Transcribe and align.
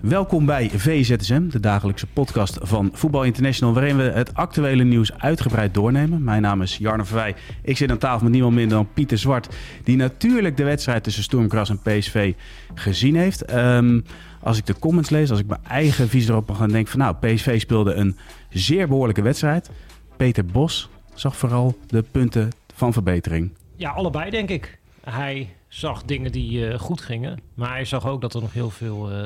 Welkom 0.00 0.46
bij 0.46 0.70
VZSM, 0.70 1.48
de 1.48 1.60
dagelijkse 1.60 2.06
podcast 2.06 2.58
van 2.60 2.90
Voetbal 2.92 3.22
International, 3.22 3.74
waarin 3.74 3.96
we 3.96 4.02
het 4.02 4.34
actuele 4.34 4.84
nieuws 4.84 5.12
uitgebreid 5.12 5.74
doornemen. 5.74 6.24
Mijn 6.24 6.42
naam 6.42 6.62
is 6.62 6.76
Jarno 6.76 7.04
Verwij. 7.04 7.34
Ik 7.62 7.76
zit 7.76 7.90
aan 7.90 7.98
tafel 7.98 8.22
met 8.22 8.32
niemand 8.32 8.54
minder 8.54 8.76
dan 8.76 8.92
Pieter 8.92 9.18
Zwart, 9.18 9.56
die 9.84 9.96
natuurlijk 9.96 10.56
de 10.56 10.64
wedstrijd 10.64 11.04
tussen 11.04 11.22
Stormgras 11.22 11.70
en 11.70 11.78
PSV 11.78 12.34
gezien 12.74 13.16
heeft. 13.16 13.44
Ehm, 13.44 14.00
als 14.40 14.58
ik 14.58 14.66
de 14.66 14.78
comments 14.78 15.10
lees, 15.10 15.30
als 15.30 15.40
ik 15.40 15.46
mijn 15.46 15.64
eigen 15.64 16.08
visie 16.08 16.30
erop 16.30 16.48
mag 16.48 16.56
gaan 16.56 16.68
denk 16.68 16.88
van 16.88 16.98
nou, 16.98 17.16
PSV 17.20 17.60
speelde 17.60 17.94
een 17.94 18.16
zeer 18.48 18.88
behoorlijke 18.88 19.22
wedstrijd. 19.22 19.70
Peter 20.16 20.44
Bos 20.46 20.88
zag 21.14 21.36
vooral 21.36 21.78
de 21.86 22.02
punten 22.02 22.50
van 22.74 22.92
verbetering. 22.92 23.50
Ja, 23.76 23.90
allebei 23.90 24.30
denk 24.30 24.48
ik. 24.48 24.78
Hij 25.00 25.48
zag 25.68 26.02
dingen 26.02 26.32
die 26.32 26.68
uh, 26.68 26.78
goed 26.78 27.00
gingen, 27.00 27.40
maar 27.54 27.70
hij 27.70 27.84
zag 27.84 28.06
ook 28.06 28.20
dat 28.20 28.34
er 28.34 28.40
nog 28.40 28.52
heel 28.52 28.70
veel 28.70 29.12
uh, 29.12 29.24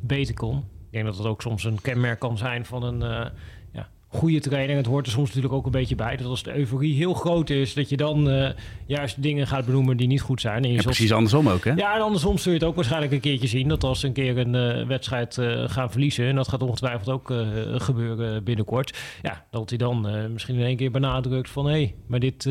beter 0.00 0.34
kon. 0.34 0.56
Ik 0.58 0.96
denk 0.96 1.04
dat 1.04 1.16
dat 1.16 1.26
ook 1.26 1.42
soms 1.42 1.64
een 1.64 1.80
kenmerk 1.80 2.18
kan 2.18 2.38
zijn 2.38 2.64
van 2.64 2.82
een 2.82 3.00
uh, 3.00 3.26
ja, 3.72 3.88
goede 4.08 4.40
training. 4.40 4.78
Het 4.78 4.86
hoort 4.86 5.06
er 5.06 5.12
soms 5.12 5.26
natuurlijk 5.26 5.54
ook 5.54 5.64
een 5.64 5.70
beetje 5.70 5.94
bij. 5.94 6.16
Dat 6.16 6.26
als 6.26 6.42
de 6.42 6.56
euforie 6.56 6.94
heel 6.94 7.14
groot 7.14 7.50
is, 7.50 7.74
dat 7.74 7.88
je 7.88 7.96
dan 7.96 8.28
uh, 8.28 8.48
juist 8.86 9.22
dingen 9.22 9.46
gaat 9.46 9.66
benoemen 9.66 9.96
die 9.96 10.06
niet 10.06 10.20
goed 10.20 10.40
zijn. 10.40 10.62
En 10.62 10.68
je 10.68 10.74
ja, 10.74 10.82
zult... 10.82 10.94
precies 10.94 11.12
andersom 11.12 11.48
ook, 11.48 11.64
hè? 11.64 11.72
Ja, 11.72 11.94
en 11.94 12.00
andersom 12.00 12.38
zul 12.38 12.52
je 12.52 12.58
het 12.58 12.66
ook 12.66 12.74
waarschijnlijk 12.74 13.12
een 13.12 13.20
keertje 13.20 13.48
zien. 13.48 13.68
Dat 13.68 13.84
als 13.84 14.00
ze 14.00 14.06
een 14.06 14.12
keer 14.12 14.38
een 14.38 14.54
uh, 14.78 14.86
wedstrijd 14.86 15.38
gaan 15.66 15.90
verliezen, 15.90 16.26
en 16.26 16.34
dat 16.34 16.48
gaat 16.48 16.62
ongetwijfeld 16.62 17.08
ook 17.08 17.34
gebeuren 17.82 18.44
binnenkort. 18.44 18.98
Ja, 19.22 19.46
dat 19.50 19.68
hij 19.68 19.78
dan 19.78 20.32
misschien 20.32 20.54
in 20.54 20.64
één 20.64 20.76
keer 20.76 20.90
benadrukt 20.90 21.50
van 21.50 21.64
hé, 21.64 21.72
hey, 21.72 21.94
maar 22.06 22.20
dit 22.20 22.48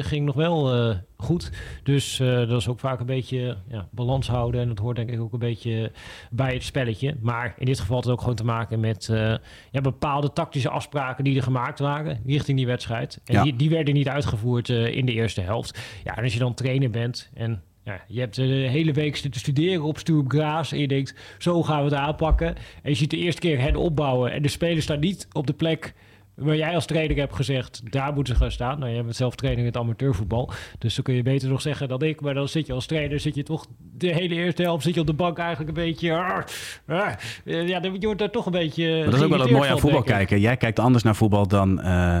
ging 0.00 0.24
nog 0.24 0.34
wel 0.34 0.94
goed. 1.16 1.50
Dus 1.82 2.18
uh, 2.20 2.28
dat 2.48 2.60
is 2.60 2.68
ook 2.68 2.80
vaak 2.80 3.00
een 3.00 3.06
beetje 3.06 3.56
ja, 3.68 3.88
balans 3.90 4.28
houden. 4.28 4.60
En 4.60 4.68
dat 4.68 4.78
hoort 4.78 4.96
denk 4.96 5.10
ik 5.10 5.20
ook 5.20 5.32
een 5.32 5.38
beetje 5.38 5.92
bij 6.30 6.52
het 6.52 6.62
spelletje. 6.62 7.16
Maar 7.20 7.54
in 7.58 7.66
dit 7.66 7.80
geval 7.80 7.94
had 7.94 8.04
het 8.04 8.12
ook 8.12 8.20
gewoon 8.20 8.34
te 8.34 8.44
maken 8.44 8.80
met 8.80 9.08
uh, 9.10 9.34
ja, 9.70 9.80
bepaalde 9.80 10.32
tactische 10.32 10.68
afspraken 10.68 11.24
die 11.24 11.36
er 11.36 11.42
gemaakt 11.42 11.78
waren 11.78 12.20
richting 12.26 12.56
die 12.56 12.66
wedstrijd. 12.66 13.20
En 13.24 13.34
Ja. 13.34 13.42
die, 13.42 13.56
die 13.56 13.70
werden 13.70 13.94
niet 13.94 14.08
uitgevoerd 14.08 14.68
uh, 14.68 14.94
in 14.96 15.06
de 15.06 15.12
eerste 15.12 15.40
helft. 15.40 15.78
Ja, 16.04 16.16
en 16.16 16.22
als 16.22 16.32
je 16.32 16.38
dan 16.38 16.54
trainer 16.54 16.90
bent 16.90 17.30
en 17.34 17.62
ja, 17.84 18.00
je 18.08 18.20
hebt 18.20 18.34
de 18.34 18.42
hele 18.42 18.92
week 18.92 19.16
zitten 19.16 19.40
studeren 19.40 19.82
op 19.82 19.98
Sturm 19.98 20.30
Graz 20.30 20.72
en 20.72 20.78
je 20.78 20.88
denkt, 20.88 21.14
zo 21.38 21.62
gaan 21.62 21.78
we 21.78 21.84
het 21.84 21.94
aanpakken. 21.94 22.46
En 22.82 22.90
je 22.90 22.94
ziet 22.94 23.10
de 23.10 23.16
eerste 23.16 23.40
keer 23.40 23.60
hen 23.60 23.76
opbouwen 23.76 24.32
en 24.32 24.42
de 24.42 24.48
spelers 24.48 24.84
staan 24.84 25.00
niet 25.00 25.28
op 25.32 25.46
de 25.46 25.52
plek 25.52 25.94
waar 26.36 26.56
jij 26.56 26.74
als 26.74 26.86
trainer 26.86 27.16
hebt 27.16 27.34
gezegd, 27.34 27.92
daar 27.92 28.12
moeten 28.12 28.34
ze 28.34 28.40
gaan 28.40 28.50
staan. 28.50 28.78
Nou, 28.78 28.92
je 28.92 29.02
bent 29.02 29.16
zelf 29.16 29.34
trainer 29.34 29.60
in 29.60 29.66
het 29.66 29.76
amateurvoetbal, 29.76 30.50
dus 30.78 30.94
dan 30.94 31.04
kun 31.04 31.14
je 31.14 31.22
beter 31.22 31.48
nog 31.48 31.60
zeggen 31.60 31.88
dan 31.88 32.02
ik. 32.02 32.20
Maar 32.20 32.34
dan 32.34 32.48
zit 32.48 32.66
je 32.66 32.72
als 32.72 32.86
trainer, 32.86 33.20
zit 33.20 33.34
je 33.34 33.42
toch 33.42 33.66
de 33.78 34.14
hele 34.14 34.34
eerste 34.34 34.62
helft, 34.62 34.84
zit 34.84 34.94
je 34.94 35.00
op 35.00 35.06
de 35.06 35.12
bank 35.12 35.38
eigenlijk 35.38 35.68
een 35.68 35.84
beetje... 35.84 36.08
Uh, 36.08 37.08
uh, 37.44 37.68
ja, 37.68 37.80
dan, 37.80 37.92
je 37.92 38.06
wordt 38.06 38.18
daar 38.18 38.30
toch 38.30 38.46
een 38.46 38.52
beetje 38.52 38.96
Maar 38.96 39.04
dat 39.04 39.14
is 39.14 39.22
ook 39.22 39.30
wel 39.30 39.40
het 39.40 39.50
mooie 39.50 39.70
aan 39.70 39.78
voetbal 39.78 40.02
kijken. 40.02 40.40
Jij 40.40 40.56
kijkt 40.56 40.78
anders 40.78 41.04
naar 41.04 41.16
voetbal 41.16 41.48
dan, 41.48 41.80
uh, 41.80 42.18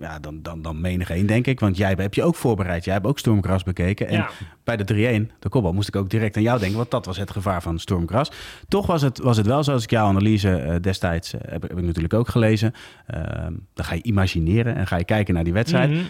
ja, 0.00 0.18
dan, 0.20 0.42
dan, 0.42 0.62
dan 0.62 0.80
menig 0.80 1.10
één, 1.10 1.26
denk 1.26 1.46
ik. 1.46 1.60
Want 1.60 1.76
jij 1.76 1.94
heb 1.96 2.14
je 2.14 2.22
ook 2.22 2.34
voorbereid. 2.34 2.84
Jij 2.84 2.94
hebt 2.94 3.06
ook 3.06 3.18
Stormgras 3.18 3.62
bekeken. 3.62 4.08
En 4.08 4.14
Ja. 4.14 4.28
bij 4.64 4.76
de 4.76 4.84
3-1, 5.30 5.32
de 5.38 5.48
kopbal, 5.48 5.72
moest 5.72 5.88
ik 5.88 5.96
ook 5.96 6.10
direct 6.10 6.36
aan 6.36 6.42
jou 6.42 6.58
denken. 6.58 6.76
Want 6.76 6.90
dat 6.90 7.06
was 7.06 7.16
het 7.16 7.30
gevaar 7.30 7.62
van 7.62 7.78
Stormgras. 7.78 8.30
Toch 8.68 8.86
was 8.86 9.02
het, 9.02 9.18
was 9.18 9.36
het 9.36 9.46
wel 9.46 9.64
zoals 9.64 9.82
ik 9.82 9.90
jouw 9.90 10.06
analyse 10.06 10.64
uh, 10.66 10.74
destijds 10.80 11.34
uh, 11.34 11.40
heb, 11.46 11.62
heb 11.62 11.78
ik 11.78 11.84
natuurlijk 11.84 12.14
ook 12.14 12.28
gelezen. 12.28 12.72
Ehm, 13.06 13.52
dan 13.74 13.84
ga 13.84 13.94
je 13.94 14.02
imagineren 14.02 14.74
en 14.76 14.86
ga 14.86 14.96
je 14.96 15.04
kijken 15.04 15.34
naar 15.34 15.44
die 15.44 15.52
wedstrijd. 15.52 15.90
Mhm. 15.90 16.00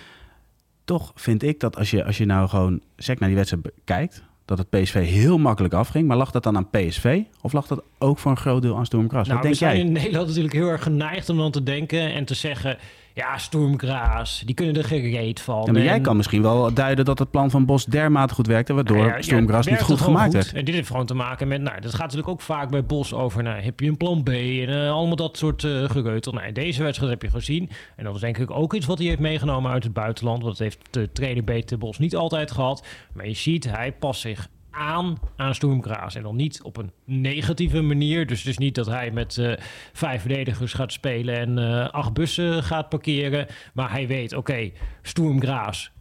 Toch 0.85 1.13
vind 1.15 1.43
ik 1.43 1.61
dat 1.61 1.77
als 1.77 1.91
je, 1.91 2.05
als 2.05 2.17
je 2.19 2.25
nou 2.27 2.49
gewoon 2.49 2.81
sec 2.97 3.19
naar 3.19 3.29
die 3.29 3.39
wedstrijd 3.39 3.71
kijkt... 3.85 4.23
dat 4.45 4.59
het 4.59 4.71
PSV 4.71 5.09
heel 5.09 5.39
makkelijk 5.39 5.75
afging. 5.75 6.09
Maar 6.09 6.17
lag 6.17 6.31
dat 6.31 6.43
dan 6.43 6.57
aan 6.57 6.71
PSV? 6.71 7.21
Of 7.43 7.53
lag 7.53 7.67
dat 7.67 7.83
ook 7.99 8.19
voor 8.19 8.31
een 8.31 8.37
groot 8.37 8.63
deel 8.63 8.77
aan 8.77 8.87
Stormgras? 8.87 9.27
Nou, 9.29 9.33
Wat 9.41 9.43
denk 9.43 9.55
we 9.55 9.61
zijn 9.61 9.77
jij? 9.77 9.87
in 9.87 9.93
Nederland 9.93 10.27
natuurlijk 10.27 10.55
heel 10.55 10.69
erg 10.69 10.83
geneigd 10.83 11.29
om 11.29 11.37
dan 11.37 11.51
te 11.51 11.63
denken 11.63 12.13
en 12.13 12.25
te 12.25 12.35
zeggen... 12.35 12.79
Ja, 13.17 13.39
Stormgraas, 13.39 14.43
die 14.45 14.55
kunnen 14.55 14.75
er 14.77 14.85
gereed 14.85 15.41
van. 15.41 15.63
Ja, 15.67 15.73
maar 15.73 15.83
jij 15.83 15.95
En- 15.95 16.03
kan 16.03 16.17
misschien 16.17 16.43
wel 16.43 16.75
duiden 16.75 17.05
dat 17.05 17.19
het 17.19 17.31
plan 17.31 17.51
van 17.51 17.65
Bos 17.67 17.85
dermate 17.85 18.35
goed 18.35 18.47
werkte... 18.47 18.75
waardoor 18.75 18.97
Nou 18.97 19.09
ja, 19.09 19.17
ja, 19.17 19.23
Stormgras 19.23 19.65
het 19.65 19.75
niet 19.75 19.83
goed 19.83 20.01
gemaakt 20.01 20.25
goed. 20.25 20.33
werd. 20.33 20.53
En 20.53 20.65
dit 20.65 20.75
heeft 20.75 20.87
gewoon 20.91 21.07
te 21.07 21.15
maken 21.15 21.49
met, 21.49 21.61
nou, 21.61 21.81
dat 21.81 21.91
gaat 21.91 22.01
natuurlijk 22.01 22.29
ook 22.29 22.41
vaak 22.41 22.71
bij 22.71 22.85
Bos 22.85 23.13
over, 23.15 23.43
nou, 23.43 23.61
heb 23.61 23.81
je 23.81 23.89
een 23.89 23.97
plan 23.97 24.23
B 24.23 24.29
en 24.29 24.69
eh, 24.69 24.91
allemaal 24.91 25.17
dat 25.17 25.37
soort 25.37 25.63
uh, 25.63 25.91
gereutel. 25.91 26.33
Nou, 26.33 26.53
deze 26.53 26.83
wedstrijd 26.83 27.11
heb 27.13 27.23
je 27.23 27.31
gezien. 27.31 27.71
En 27.97 28.05
dat 28.05 28.15
is 28.15 28.21
denk 28.21 28.39
ik 28.39 28.51
ook 28.51 28.75
iets 28.75 28.87
wat 28.87 28.99
hij 28.99 29.07
heeft 29.07 29.21
meegenomen 29.21 29.71
uit 29.71 29.85
het 29.85 29.93
buitenland. 29.93 30.43
Want 30.43 30.59
dat 30.59 30.67
heeft 30.67 30.79
de 30.91 31.13
trainer 31.13 31.45
Beter 31.45 31.79
Bos 31.79 31.99
niet 31.99 32.17
altijd 32.17 32.51
gehad. 32.51 32.87
Maar 33.13 33.27
je 33.29 33.35
ziet, 33.35 33.71
hij 33.71 33.93
past 33.93 34.21
zich 34.21 34.49
aan 34.77 35.19
aan 35.37 35.55
Stormgraas. 35.55 36.15
En 36.15 36.23
dan 36.23 36.37
niet 36.37 36.63
op 36.63 36.77
een 36.77 36.91
negatieve 37.05 37.81
manier. 37.81 38.27
Dus 38.27 38.39
het 38.39 38.49
is 38.49 38.59
niet 38.59 38.75
dat 38.75 38.87
hij 38.87 39.11
met 39.11 39.37
uh, 39.37 39.53
vijf 39.93 40.21
verdedigers 40.21 40.73
gaat 40.73 40.93
spelen 40.93 41.37
en 41.39 41.59
uh, 41.59 41.89
acht 41.89 42.13
bussen 42.13 42.63
gaat 42.63 42.89
parkeren. 42.89 43.47
Maar 43.75 43.91
hij 43.91 44.07
weet, 44.07 44.33
oké, 44.33 44.53
okay, 44.53 44.73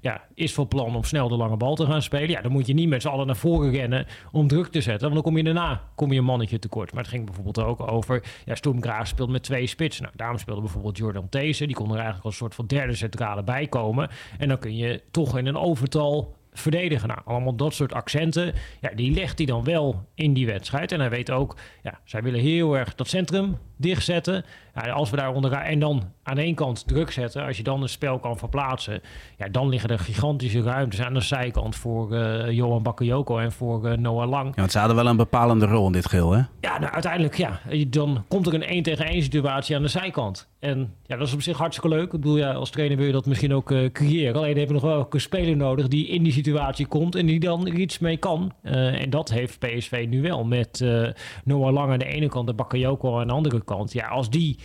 ja, 0.01 0.21
is 0.33 0.53
van 0.53 0.67
plan 0.67 0.95
om 0.95 1.03
snel 1.03 1.27
de 1.27 1.35
lange 1.35 1.57
bal 1.57 1.75
te 1.75 1.85
gaan 1.85 2.01
spelen. 2.01 2.29
Ja, 2.29 2.41
dan 2.41 2.51
moet 2.51 2.67
je 2.67 2.73
niet 2.73 2.89
met 2.89 3.01
z'n 3.01 3.07
allen 3.07 3.25
naar 3.25 3.35
voren 3.35 3.71
rennen 3.71 4.05
om 4.31 4.47
druk 4.47 4.67
te 4.67 4.81
zetten. 4.81 5.01
Want 5.01 5.13
dan 5.13 5.23
kom 5.23 5.37
je 5.37 5.43
daarna 5.43 5.81
kom 5.95 6.11
je 6.11 6.19
een 6.19 6.25
mannetje 6.25 6.59
tekort. 6.59 6.93
Maar 6.93 7.01
het 7.01 7.11
ging 7.11 7.25
bijvoorbeeld 7.25 7.59
ook 7.59 7.91
over... 7.91 8.23
Ja, 8.45 8.55
Stormgraas 8.55 9.09
speelt 9.09 9.29
met 9.29 9.43
twee 9.43 9.67
spitsen. 9.67 10.03
Nou, 10.03 10.15
daarom 10.17 10.37
speelde 10.37 10.61
bijvoorbeeld 10.61 10.97
Jordan 10.97 11.29
These. 11.29 11.65
Die 11.65 11.75
kon 11.75 11.89
er 11.89 11.95
eigenlijk 11.95 12.25
als 12.25 12.33
een 12.33 12.39
soort 12.39 12.55
van 12.55 12.65
derde 12.65 12.95
centrale 12.95 13.43
bij 13.43 13.67
komen. 13.67 14.09
En 14.37 14.47
dan 14.47 14.59
kun 14.59 14.75
je 14.75 15.01
toch 15.11 15.37
in 15.37 15.45
een 15.45 15.57
overtal 15.57 16.35
verdedigen. 16.59 17.07
Nou, 17.07 17.19
allemaal 17.25 17.55
dat 17.55 17.73
soort 17.73 17.93
accenten. 17.93 18.53
Ja, 18.81 18.89
die 18.95 19.11
legt 19.11 19.37
hij 19.37 19.47
dan 19.47 19.63
wel 19.63 20.05
in 20.15 20.33
die 20.33 20.45
wedstrijd. 20.45 20.91
En 20.91 20.99
hij 20.99 21.09
weet 21.09 21.31
ook, 21.31 21.55
ja, 21.83 21.99
zij 22.03 22.23
willen 22.23 22.39
heel 22.39 22.77
erg 22.77 22.95
dat 22.95 23.07
centrum 23.07 23.57
dichtzetten. 23.77 24.45
Ja, 24.75 24.91
als 24.91 25.09
we 25.09 25.17
daar 25.17 25.33
onderaan 25.33 25.61
en 25.61 25.79
dan 25.79 26.03
aan 26.23 26.37
één 26.37 26.55
kant 26.55 26.87
druk 26.87 27.11
zetten, 27.11 27.45
als 27.45 27.57
je 27.57 27.63
dan 27.63 27.81
een 27.81 27.89
spel 27.89 28.19
kan 28.19 28.37
verplaatsen, 28.37 29.01
ja, 29.37 29.47
dan 29.47 29.69
liggen 29.69 29.89
er 29.89 29.99
gigantische 29.99 30.61
ruimtes 30.61 31.01
aan 31.01 31.13
de 31.13 31.21
zijkant 31.21 31.75
voor 31.75 32.13
uh, 32.13 32.51
Johan 32.51 32.83
Bakayoko 32.83 33.37
en 33.37 33.51
voor 33.51 33.85
uh, 33.85 33.97
Noah 33.97 34.29
Lang. 34.29 34.47
Ja, 34.47 34.53
want 34.55 34.71
ze 34.71 34.77
hadden 34.77 34.95
wel 34.95 35.07
een 35.07 35.17
bepalende 35.17 35.65
rol 35.65 35.85
in 35.85 35.91
dit 35.91 36.07
geheel, 36.07 36.31
hè? 36.31 36.41
Ja, 36.61 36.79
nou, 36.79 36.93
uiteindelijk, 36.93 37.37
ja, 37.37 37.59
dan 37.87 38.25
komt 38.27 38.47
er 38.47 38.53
een 38.53 38.63
1 38.63 38.83
tegen 38.83 39.05
1 39.05 39.23
situatie 39.23 39.75
aan 39.75 39.81
de 39.81 39.87
zijkant. 39.87 40.49
En 40.59 40.93
ja, 41.03 41.17
dat 41.17 41.27
is 41.27 41.33
op 41.33 41.41
zich 41.41 41.57
hartstikke 41.57 41.95
leuk. 41.95 42.03
Ik 42.03 42.11
bedoel, 42.11 42.37
ja, 42.37 42.53
als 42.53 42.69
trainer 42.69 42.97
wil 42.97 43.05
je 43.05 43.11
dat 43.11 43.25
misschien 43.25 43.53
ook 43.53 43.71
uh, 43.71 43.91
creëren. 43.91 44.35
Alleen 44.35 44.57
heb 44.57 44.67
je 44.67 44.73
nog 44.73 44.81
wel 44.81 45.07
een 45.09 45.21
speler 45.21 45.57
nodig 45.57 45.87
die 45.87 46.07
in 46.07 46.23
die 46.23 46.31
situatie 46.31 46.85
komt 46.85 47.15
en 47.15 47.25
die 47.25 47.39
dan 47.39 47.67
er 47.67 47.73
iets 47.73 47.99
mee 47.99 48.17
kan. 48.17 48.53
En 48.61 49.09
dat 49.09 49.29
heeft 49.29 49.59
PSV 49.59 50.05
nu 50.09 50.21
wel 50.21 50.43
met 50.43 50.85
Noah 51.43 51.73
Lang 51.73 51.91
aan 51.91 51.99
de 51.99 52.05
ene 52.05 52.27
kant 52.27 52.49
en 52.49 52.55
Bakayoko 52.55 53.19
aan 53.19 53.27
de 53.27 53.33
andere 53.33 53.63
kant. 53.65 53.93
Ja, 53.93 54.07
als 54.07 54.29
die 54.29 54.57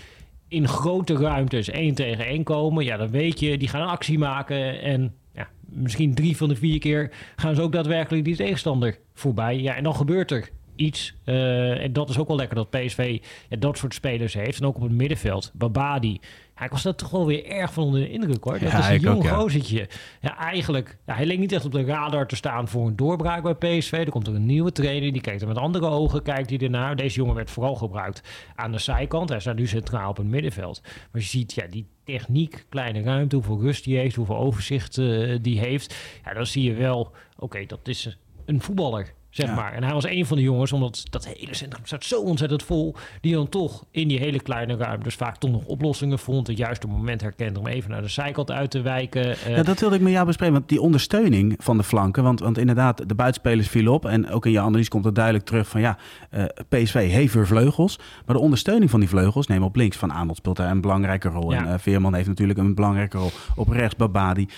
in 0.48 0.68
grote 0.68 1.14
ruimtes 1.14 1.70
één 1.70 1.94
tegen 1.94 2.26
één 2.26 2.44
komen, 2.44 2.84
ja, 2.84 2.96
dan 2.96 3.10
weet 3.10 3.40
je, 3.40 3.58
die 3.58 3.68
gaan 3.68 3.88
actie 3.88 4.18
maken 4.18 4.80
en 4.80 5.14
ja, 5.34 5.48
misschien 5.60 6.14
drie 6.14 6.36
van 6.36 6.48
de 6.48 6.56
vier 6.56 6.78
keer 6.78 7.10
gaan 7.36 7.54
ze 7.54 7.62
ook 7.62 7.72
daadwerkelijk 7.72 8.24
die 8.24 8.36
tegenstander 8.36 8.98
voorbij. 9.14 9.60
Ja, 9.60 9.74
en 9.74 9.82
dan 9.82 9.94
gebeurt 9.94 10.30
er 10.30 10.50
iets. 10.80 11.14
Uh, 11.24 11.82
en 11.82 11.92
dat 11.92 12.08
is 12.08 12.18
ook 12.18 12.28
wel 12.28 12.36
lekker 12.36 12.56
dat 12.56 12.70
PSV 12.70 13.18
ja, 13.48 13.56
dat 13.56 13.78
soort 13.78 13.94
spelers 13.94 14.34
heeft. 14.34 14.60
En 14.60 14.66
ook 14.66 14.76
op 14.76 14.82
het 14.82 14.92
middenveld. 14.92 15.50
Babadi. 15.54 16.20
Ja, 16.60 16.66
ik 16.66 16.72
was 16.72 16.82
daar 16.82 16.94
toch 16.94 17.10
wel 17.10 17.26
weer 17.26 17.46
erg 17.46 17.72
van 17.72 17.84
onder 17.84 18.00
de 18.00 18.10
indruk 18.10 18.44
hoor. 18.44 18.58
Dat 18.58 18.70
Ja, 18.70 18.78
is 18.78 18.88
een 18.88 19.00
jong 19.00 19.16
ook, 19.16 19.22
ja. 19.22 19.34
gozertje. 19.34 19.88
Ja, 20.20 20.38
eigenlijk, 20.38 20.98
ja, 21.06 21.14
hij 21.14 21.26
leek 21.26 21.38
niet 21.38 21.52
echt 21.52 21.64
op 21.64 21.72
de 21.72 21.84
radar 21.84 22.26
te 22.26 22.36
staan 22.36 22.68
voor 22.68 22.86
een 22.86 22.96
doorbraak 22.96 23.42
bij 23.42 23.78
PSV. 23.78 23.92
Er 23.92 24.10
komt 24.10 24.26
er 24.26 24.34
een 24.34 24.46
nieuwe 24.46 24.72
trainer, 24.72 25.12
die 25.12 25.20
kijkt 25.20 25.42
er 25.42 25.48
met 25.48 25.56
andere 25.58 25.86
ogen, 25.86 26.22
kijkt 26.22 26.50
hij 26.50 26.58
ernaar. 26.58 26.96
Deze 26.96 27.16
jongen 27.16 27.34
werd 27.34 27.50
vooral 27.50 27.74
gebruikt 27.74 28.22
aan 28.54 28.72
de 28.72 28.78
zijkant. 28.78 29.28
Hij 29.28 29.40
staat 29.40 29.56
nu 29.56 29.66
centraal 29.66 30.10
op 30.10 30.16
het 30.16 30.26
middenveld. 30.26 30.80
Maar 30.82 31.20
je 31.20 31.26
ziet, 31.26 31.52
ja, 31.54 31.66
die 31.66 31.86
techniek, 32.04 32.64
kleine 32.68 33.02
ruimte, 33.02 33.36
hoeveel 33.36 33.60
rust 33.60 33.84
die 33.84 33.96
heeft, 33.96 34.16
hoeveel 34.16 34.36
overzicht 34.36 34.96
uh, 34.96 35.38
die 35.42 35.58
heeft. 35.58 35.94
Ja, 36.24 36.34
dan 36.34 36.46
zie 36.46 36.62
je 36.62 36.74
wel, 36.74 37.00
oké, 37.00 37.14
okay, 37.38 37.66
dat 37.66 37.88
is 37.88 38.18
een 38.44 38.60
voetballer. 38.60 39.18
Zeg 39.30 39.46
Ja. 39.46 39.54
maar. 39.54 39.72
En 39.72 39.82
hij 39.82 39.92
was 39.92 40.04
een 40.06 40.26
van 40.26 40.36
de 40.36 40.42
jongens, 40.42 40.72
omdat 40.72 41.02
dat 41.10 41.26
hele 41.26 41.54
centrum 41.54 41.86
staat 41.86 42.04
zo 42.04 42.20
ontzettend 42.20 42.62
vol, 42.62 42.94
die 43.20 43.34
dan 43.34 43.48
toch 43.48 43.84
in 43.90 44.08
die 44.08 44.18
hele 44.18 44.40
kleine 44.40 44.76
ruimtes 44.76 45.14
vaak 45.14 45.36
toch 45.36 45.50
nog 45.50 45.64
oplossingen 45.64 46.18
vond. 46.18 46.46
Het 46.46 46.56
juiste 46.58 46.86
moment 46.86 47.20
herkende 47.20 47.58
om 47.60 47.66
even 47.66 47.90
naar 47.90 48.02
de 48.02 48.08
zijkant 48.08 48.50
uit 48.50 48.70
te 48.70 48.80
wijken. 48.80 49.24
Eh, 49.38 49.56
Ja, 49.56 49.62
dat 49.62 49.80
wilde 49.80 49.94
ik 49.96 50.00
met 50.02 50.12
jou 50.12 50.26
bespreken. 50.26 50.54
Want 50.54 50.68
die 50.68 50.80
ondersteuning 50.80 51.54
van 51.58 51.76
de 51.76 51.82
flanken. 51.82 52.22
Want, 52.22 52.40
want 52.40 52.58
inderdaad, 52.58 53.08
de 53.08 53.14
buitenspelers 53.14 53.68
vielen 53.68 53.92
op. 53.92 54.04
En 54.06 54.30
ook 54.30 54.46
in 54.46 54.52
je 54.52 54.60
analyse 54.60 54.90
komt 54.90 55.04
het 55.04 55.14
duidelijk 55.14 55.44
terug 55.44 55.68
van 55.68 55.80
ja, 55.80 55.98
eh, 56.30 56.44
PSV 56.68 57.10
heeft 57.10 57.34
weer 57.34 57.46
vleugels. 57.46 57.98
Maar 58.26 58.36
de 58.36 58.42
ondersteuning 58.42 58.90
van 58.90 59.00
die 59.00 59.08
vleugels, 59.08 59.46
neem 59.46 59.62
op 59.62 59.76
links. 59.76 59.96
Van 59.96 60.12
Aanbod 60.12 60.36
speelt 60.36 60.56
daar 60.56 60.70
een 60.70 60.80
belangrijke 60.80 61.28
rol. 61.28 61.52
Ja. 61.52 61.58
En 61.58 61.72
eh, 61.72 61.78
Veerman 61.78 62.14
heeft 62.14 62.28
natuurlijk 62.28 62.58
een 62.58 62.74
belangrijke 62.74 63.18
rol. 63.18 63.30
Op 63.56 63.68
rechts 63.68 63.96
Babadi. 63.96 64.48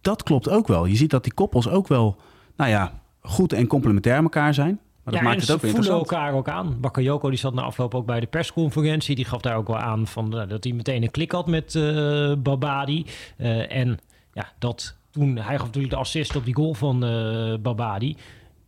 Dat 0.00 0.22
klopt 0.22 0.48
ook 0.48 0.66
wel. 0.68 0.84
Je 0.86 0.96
ziet 0.96 1.10
dat 1.10 1.22
die 1.24 1.34
koppels 1.34 1.68
ook 1.68 1.88
wel, 1.88 2.16
nou 2.56 2.70
ja, 2.70 2.92
goed 3.22 3.52
en 3.52 3.66
complementair 3.66 4.22
elkaar 4.22 4.54
zijn. 4.54 4.80
Maar 5.04 5.12
dat 5.14 5.22
ja, 5.22 5.28
maakt 5.28 5.40
het 5.40 5.50
ook 5.50 5.60
weer 5.60 5.70
voelen 5.70 5.90
interessant. 5.90 6.22
elkaar 6.22 6.38
ook 6.38 6.48
aan. 6.48 6.80
Bakayoko 6.80 7.28
die 7.30 7.38
zat 7.38 7.54
na 7.54 7.62
afloop 7.62 7.94
ook 7.94 8.06
bij 8.06 8.20
de 8.20 8.26
persconferentie. 8.26 9.14
Die 9.14 9.24
gaf 9.24 9.40
daar 9.40 9.56
ook 9.56 9.66
wel 9.66 9.76
aan 9.78 10.06
van, 10.06 10.28
nou, 10.28 10.46
dat 10.48 10.64
hij 10.64 10.72
meteen 10.72 11.02
een 11.02 11.10
klik 11.10 11.32
had 11.32 11.46
met 11.46 11.74
eh, 11.74 12.32
Babadi. 12.38 13.06
Eh, 13.36 13.76
en 13.76 13.98
ja, 14.32 14.52
dat 14.58 14.96
toen 15.10 15.36
hij 15.36 15.56
gaf 15.56 15.66
natuurlijk 15.66 15.92
de 15.94 15.98
assist 16.00 16.36
op 16.36 16.44
die 16.44 16.54
goal 16.54 16.74
van 16.74 17.04
eh, 17.04 17.54
Babadi. 17.60 18.16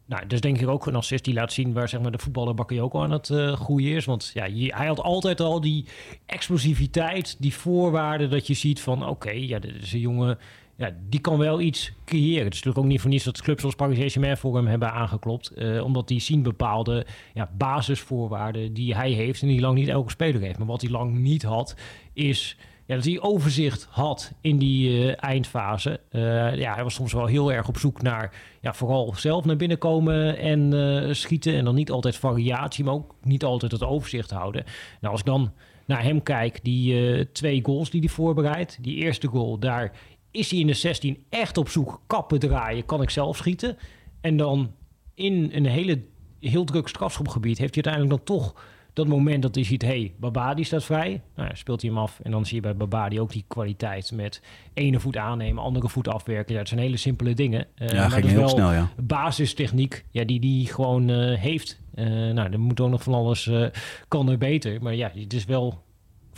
Nou, 0.07 0.27
dus 0.27 0.41
denk 0.41 0.59
ik 0.61 0.69
ook 0.69 0.87
een 0.87 0.95
assist 0.97 1.25
die 1.25 1.35
laat 1.35 1.53
zien 1.53 1.73
waar 1.73 1.89
zeg 1.89 2.01
maar, 2.01 2.11
de 2.13 2.19
voetballer 2.19 2.55
Bakayoko 2.55 3.03
aan 3.03 3.11
het 3.11 3.31
eh 3.31 3.53
groeien 3.53 3.97
is. 3.97 4.05
Want 4.05 4.31
ja, 4.35 4.45
je- 4.45 4.75
hij 4.75 4.87
had 4.87 5.01
altijd 5.01 5.41
al 5.41 5.61
die 5.61 5.85
explosiviteit, 6.27 7.37
die 7.39 7.55
voorwaarden 7.55 8.31
dat 8.31 8.47
je 8.47 8.55
ziet 8.55 8.81
van 8.81 9.07
oké, 9.09 9.31
ja, 9.31 9.59
dit 9.59 9.75
is 9.83 9.93
een 9.93 10.01
jongen, 10.01 10.39
ja, 10.77 10.95
die 11.09 11.21
kan 11.21 11.39
wel 11.39 11.61
iets 11.61 11.93
creëren. 12.05 12.45
Het 12.45 12.55
is 12.55 12.63
natuurlijk 12.63 12.79
ook 12.79 12.91
niet 12.91 13.01
voor 13.01 13.11
niets 13.11 13.25
dat 13.25 13.43
clubs 13.43 13.61
zoals 13.61 13.75
Paris 13.75 13.97
Saint-Germain 13.97 14.37
voor 14.37 14.57
hem 14.57 14.67
hebben 14.67 14.93
aangeklopt. 14.93 15.49
eh, 15.49 15.85
omdat 15.85 16.09
die 16.09 16.21
zien 16.21 16.43
bepaalde 16.43 17.07
ja, 17.35 17.51
basisvoorwaarden 17.57 18.73
die 18.73 18.95
hij 18.95 19.11
heeft 19.11 19.43
en 19.43 19.49
die 19.49 19.61
lang 19.61 19.79
niet 19.79 19.89
elke 19.89 20.11
speler 20.11 20.41
heeft. 20.41 20.59
Maar 20.59 20.67
wat 20.67 20.81
hij 20.81 20.91
lang 20.91 21.19
niet 21.19 21.43
had, 21.43 21.77
is 22.13 22.57
ja, 22.87 22.95
dat 22.95 23.05
hij 23.05 23.21
overzicht 23.21 23.87
had 23.91 24.33
in 24.41 24.59
die 24.59 25.15
eh, 25.15 25.29
eindfase. 25.31 26.01
Eh, 26.11 26.57
ja, 26.57 26.75
hij 26.75 26.83
was 26.83 26.95
soms 26.95 27.13
wel 27.13 27.27
heel 27.27 27.53
erg 27.53 27.69
op 27.69 27.79
zoek 27.79 28.03
naar 28.03 28.35
ja, 28.61 28.75
vooral 28.75 29.15
zelf 29.17 29.45
naar 29.45 29.57
binnen 29.57 29.79
komen 29.79 30.39
en 30.39 31.17
schieten. 31.17 31.55
En 31.55 31.65
dan 31.65 31.75
niet 31.75 31.91
altijd 31.91 32.17
variatie, 32.17 32.85
maar 32.85 32.95
ook 32.95 33.15
niet 33.23 33.45
altijd 33.45 33.73
het 33.73 33.85
overzicht 33.85 34.31
houden. 34.31 34.65
Nou, 35.01 35.13
als 35.13 35.21
ik 35.21 35.27
dan 35.27 35.53
naar 35.87 36.03
hem 36.03 36.23
kijk, 36.23 36.61
die 36.63 37.33
twee 37.33 37.61
goals 37.65 37.91
die 37.91 38.01
hij 38.01 38.09
voorbereidt. 38.09 38.79
Die 38.81 38.97
eerste 38.97 39.27
goal, 39.27 39.59
daar 39.59 39.93
is 40.35 40.51
hij 40.51 40.61
in 40.61 40.67
de 40.67 40.75
16 40.75 41.25
echt 41.29 41.57
op 41.59 41.69
zoek. 41.69 42.01
Kappen 42.07 42.39
draaien, 42.39 42.85
kan 42.85 43.03
ik 43.03 43.11
zelf 43.11 43.37
schieten. 43.37 43.77
En 44.21 44.37
dan 44.37 44.73
in 45.15 45.51
een 45.53 45.67
hele, 45.67 46.03
heel 46.41 46.65
druk 46.65 46.89
strafschopgebied 46.89 47.59
heeft 47.59 47.75
hij 47.75 47.85
uiteindelijk 47.85 48.27
dan 48.27 48.37
toch 48.37 48.55
dat 48.93 49.07
moment 49.07 49.43
dat 49.43 49.55
hij 49.55 49.65
ziet, 49.65 49.83
hé, 49.83 49.89
hey, 49.89 50.15
Babadi 50.17 50.65
staat 50.65 50.85
vrij. 50.85 51.23
Nou, 51.35 51.49
ja, 51.49 51.55
speelt 51.55 51.81
hij 51.83 51.91
hem 51.91 51.99
af 51.99 52.21
en 52.23 52.31
dan 52.31 52.47
zie 52.47 52.57
je 52.57 52.63
bij 52.63 52.77
Babadi 52.77 53.21
ook 53.21 53.33
die 53.33 53.45
kwaliteit 53.47 54.13
met 54.13 54.43
ene 54.75 55.01
voet 55.01 55.17
aannemen, 55.17 55.63
andere 55.63 55.89
voet 55.89 56.09
afwerken. 56.09 56.53
Ja, 56.53 56.59
het 56.59 56.69
zijn 56.69 56.81
hele 56.81 56.97
simpele 56.97 57.35
dingen. 57.35 57.67
Eh, 57.75 57.89
Ja, 57.89 57.95
maar 57.95 58.11
ging 58.11 58.13
dat 58.13 58.25
is 58.25 58.31
heel 58.31 58.41
wel 58.41 58.49
snel, 58.49 58.73
ja. 58.73 58.91
basistechniek 59.03 60.05
ja, 60.11 60.25
die 60.25 60.41
die 60.41 60.67
gewoon 60.67 61.11
eh, 61.11 61.39
heeft. 61.39 61.81
Eh, 61.95 62.07
nou, 62.07 62.53
er 62.53 62.61
moet 62.61 62.81
ook 62.81 62.91
nog 62.91 63.03
van 63.03 63.15
alles, 63.15 63.51
kan 64.09 64.29
er 64.29 64.39
beter. 64.39 64.83
Maar 64.83 64.95
ja, 64.95 65.11
het 65.15 65.33
is 65.33 65.45
wel 65.45 65.83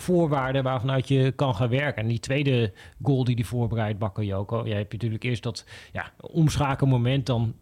voorwaarden 0.00 0.62
waarvanuit 0.62 1.08
je 1.08 1.32
kan 1.37 1.54
gaan 1.54 1.69
werken. 1.69 2.02
En 2.02 2.08
die 2.08 2.19
tweede 2.19 2.72
goal 3.02 3.25
die 3.25 3.34
hij 3.34 3.44
voorbereidt, 3.44 3.98
Bakayoko, 3.98 4.66
ja, 4.66 4.76
heb 4.76 4.93
je 4.93 4.96
natuurlijk 4.96 5.25
eerst 5.25 5.43
dat 5.43 5.64
ja, 5.93 6.12
omschakelmoment, 6.20 7.26
dan 7.26 7.54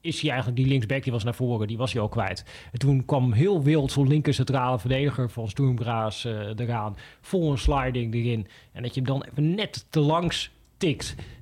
is 0.00 0.20
hij 0.20 0.30
eigenlijk 0.30 0.60
die 0.60 0.68
linksback, 0.68 1.02
die 1.02 1.12
was 1.12 1.24
naar 1.24 1.34
voren, 1.34 1.66
die 1.66 1.76
was 1.76 1.92
hij 1.92 2.02
al 2.02 2.08
kwijt. 2.08 2.44
En 2.72 2.78
toen 2.78 3.04
kwam 3.04 3.32
heel 3.32 3.62
wild 3.62 3.92
zo'n 3.92 4.08
linker 4.08 4.34
centrale 4.34 4.78
verdediger 4.78 5.30
van 5.30 5.48
Sturmgraas 5.48 6.24
eh 6.24 6.32
eraan, 6.56 6.96
vol 7.20 7.50
een 7.50 7.58
sliding 7.58 8.14
erin. 8.14 8.46
En 8.72 8.82
dat 8.82 8.94
je 8.94 9.00
hem 9.00 9.08
dan 9.08 9.24
even 9.30 9.54
net 9.54 9.86
te 9.90 10.00
langs 10.00 10.50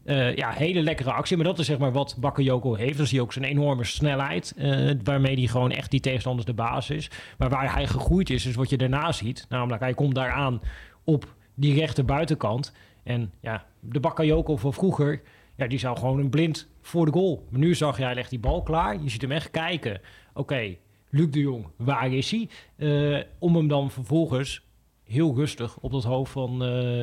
Eh, 0.04 0.36
ja, 0.36 0.50
hele 0.50 0.82
lekkere 0.82 1.12
actie. 1.12 1.36
Maar 1.36 1.46
dat 1.46 1.58
is 1.58 1.66
zeg 1.66 1.78
maar 1.78 1.92
wat 1.92 2.16
Bakayoko 2.20 2.74
heeft. 2.74 2.96
Dan 2.96 3.06
zie 3.06 3.16
je 3.16 3.22
ook 3.22 3.32
zijn 3.32 3.44
enorme 3.44 3.84
snelheid. 3.84 4.54
eh, 4.56 4.90
waarmee 5.04 5.36
hij 5.36 5.46
gewoon 5.46 5.70
echt 5.70 5.90
die 5.90 6.00
tegenstanders 6.00 6.46
de 6.46 6.54
baas 6.54 6.90
is. 6.90 7.10
Maar 7.38 7.48
waar 7.48 7.74
hij 7.74 7.86
gegroeid 7.86 8.30
is, 8.30 8.46
is 8.46 8.54
wat 8.54 8.70
je 8.70 8.76
daarna 8.76 9.12
ziet. 9.12 9.46
Namelijk, 9.48 9.82
hij 9.82 9.94
komt 9.94 10.14
daar 10.14 10.30
aan 10.30 10.60
op 11.04 11.34
die 11.54 11.74
rechter 11.74 12.04
buitenkant. 12.04 12.72
En 13.02 13.32
ja, 13.40 13.66
de 13.80 14.00
Bakayoko 14.00 14.56
van 14.56 14.72
vroeger, 14.72 15.22
ja, 15.56 15.66
die 15.66 15.78
zou 15.78 15.96
gewoon 15.98 16.18
een 16.18 16.30
blind 16.30 16.68
voor 16.80 17.06
de 17.06 17.12
goal. 17.12 17.46
Maar 17.50 17.60
nu 17.60 17.74
zag 17.74 17.96
je, 17.96 18.04
hij 18.04 18.14
legt 18.14 18.30
die 18.30 18.38
bal 18.38 18.62
klaar. 18.62 19.02
Je 19.02 19.10
ziet 19.10 19.22
hem 19.22 19.32
echt 19.32 19.50
kijken. 19.50 20.00
Oké, 20.34 20.76
Luc 21.10 21.30
de 21.30 21.40
Jong, 21.40 21.66
waar 21.76 22.12
is 22.12 22.30
hij? 22.30 22.48
Eh, 22.76 23.22
om 23.38 23.56
hem 23.56 23.68
dan 23.68 23.90
vervolgens 23.90 24.62
heel 25.04 25.34
rustig 25.34 25.78
op 25.78 25.90
dat 25.90 26.04
hoofd 26.04 26.32
van 26.32 26.56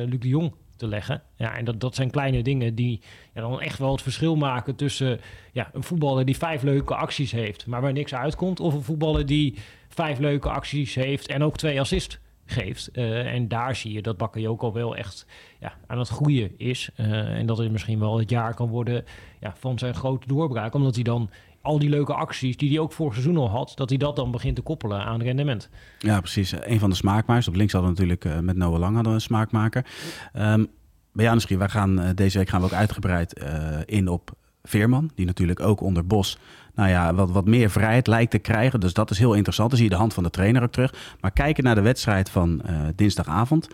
Luc 0.04 0.18
de 0.18 0.28
Jong 0.28 0.52
te 0.78 0.86
leggen. 0.86 1.22
Ja, 1.36 1.56
en 1.56 1.64
dat, 1.64 1.80
dat 1.80 1.94
zijn 1.94 2.10
kleine 2.10 2.42
dingen 2.42 2.74
die 2.74 3.00
ja, 3.34 3.40
dan 3.40 3.60
echt 3.60 3.78
wel 3.78 3.92
het 3.92 4.02
verschil 4.02 4.36
maken 4.36 4.74
tussen 4.74 5.20
ja, 5.52 5.70
een 5.72 5.82
voetballer 5.82 6.24
die 6.24 6.36
vijf 6.36 6.62
leuke 6.62 6.94
acties 6.94 7.32
heeft, 7.32 7.66
maar 7.66 7.80
waar 7.80 7.92
niks 7.92 8.14
uitkomt, 8.14 8.60
of 8.60 8.74
een 8.74 8.82
voetballer 8.82 9.26
die 9.26 9.54
vijf 9.88 10.18
leuke 10.18 10.48
acties 10.48 10.94
heeft 10.94 11.28
en 11.28 11.42
ook 11.42 11.56
twee 11.56 11.80
assists 11.80 12.18
geeft. 12.50 12.90
Eh, 12.90 13.34
en 13.34 13.48
daar 13.48 13.76
zie 13.76 13.92
je 13.92 14.02
dat 14.02 14.16
Bakayoko 14.16 14.72
wel 14.72 14.96
echt 14.96 15.26
ja, 15.60 15.74
aan 15.86 15.98
het 15.98 16.08
groeien 16.08 16.58
is. 16.58 16.90
Eh, 16.94 17.38
en 17.38 17.46
dat 17.46 17.58
het 17.58 17.70
misschien 17.70 17.98
wel 17.98 18.18
het 18.18 18.30
jaar 18.30 18.54
kan 18.54 18.68
worden 18.68 19.04
ja, 19.40 19.54
van 19.56 19.78
zijn 19.78 19.94
grote 19.94 20.26
doorbraak, 20.26 20.74
omdat 20.74 20.94
hij 20.94 21.04
dan 21.04 21.30
al 21.62 21.78
die 21.78 21.88
leuke 21.88 22.14
acties 22.14 22.56
die 22.56 22.68
hij 22.68 22.78
ook 22.78 22.92
vorig 22.92 23.12
seizoen 23.12 23.36
al 23.36 23.50
had, 23.50 23.72
dat 23.74 23.88
hij 23.88 23.98
dat 23.98 24.16
dan 24.16 24.30
begint 24.30 24.56
te 24.56 24.62
koppelen 24.62 25.04
aan 25.04 25.22
rendement. 25.22 25.68
Ja, 25.98 26.20
precies. 26.20 26.54
Een 26.60 26.78
van 26.78 26.90
de 26.90 26.96
smaakmakers. 26.96 27.48
Op 27.48 27.54
links 27.54 27.72
hadden 27.72 27.94
we 27.94 27.96
natuurlijk 27.96 28.24
eh, 28.24 28.38
met 28.44 28.56
Noah 28.56 28.78
Lang 28.78 28.94
hadden 28.94 29.12
een 29.12 29.20
smaakmaker. 29.20 29.86
Ehm 30.32 30.64
bij 31.12 31.34
misschien, 31.34 31.58
wij 31.58 31.68
gaan, 31.68 32.00
eh, 32.00 32.08
deze 32.14 32.38
week 32.38 32.48
gaan 32.48 32.60
we 32.60 32.66
ook 32.66 32.72
uitgebreid 32.72 33.32
eh, 33.32 33.78
in 33.84 34.08
op 34.08 34.30
Veerman. 34.62 35.10
Die 35.14 35.26
natuurlijk 35.26 35.60
ook 35.60 35.80
onder 35.80 36.06
Bos 36.06 36.38
nou 36.74 36.88
ja, 36.90 37.14
wat, 37.14 37.30
wat 37.30 37.44
meer 37.44 37.70
vrijheid 37.70 38.06
lijkt 38.06 38.30
te 38.30 38.38
krijgen. 38.38 38.80
Dus 38.80 38.92
dat 38.92 39.10
is 39.10 39.18
heel 39.18 39.34
interessant. 39.34 39.68
Dan 39.68 39.78
zie 39.78 39.88
je 39.88 39.94
de 39.94 40.00
hand 40.00 40.14
van 40.14 40.22
de 40.22 40.30
trainer 40.30 40.62
ook 40.62 40.72
terug. 40.72 40.94
Maar 41.20 41.30
kijken 41.30 41.64
naar 41.64 41.74
de 41.74 41.80
wedstrijd 41.80 42.30
van 42.30 42.62
dinsdagavond. 42.94 43.68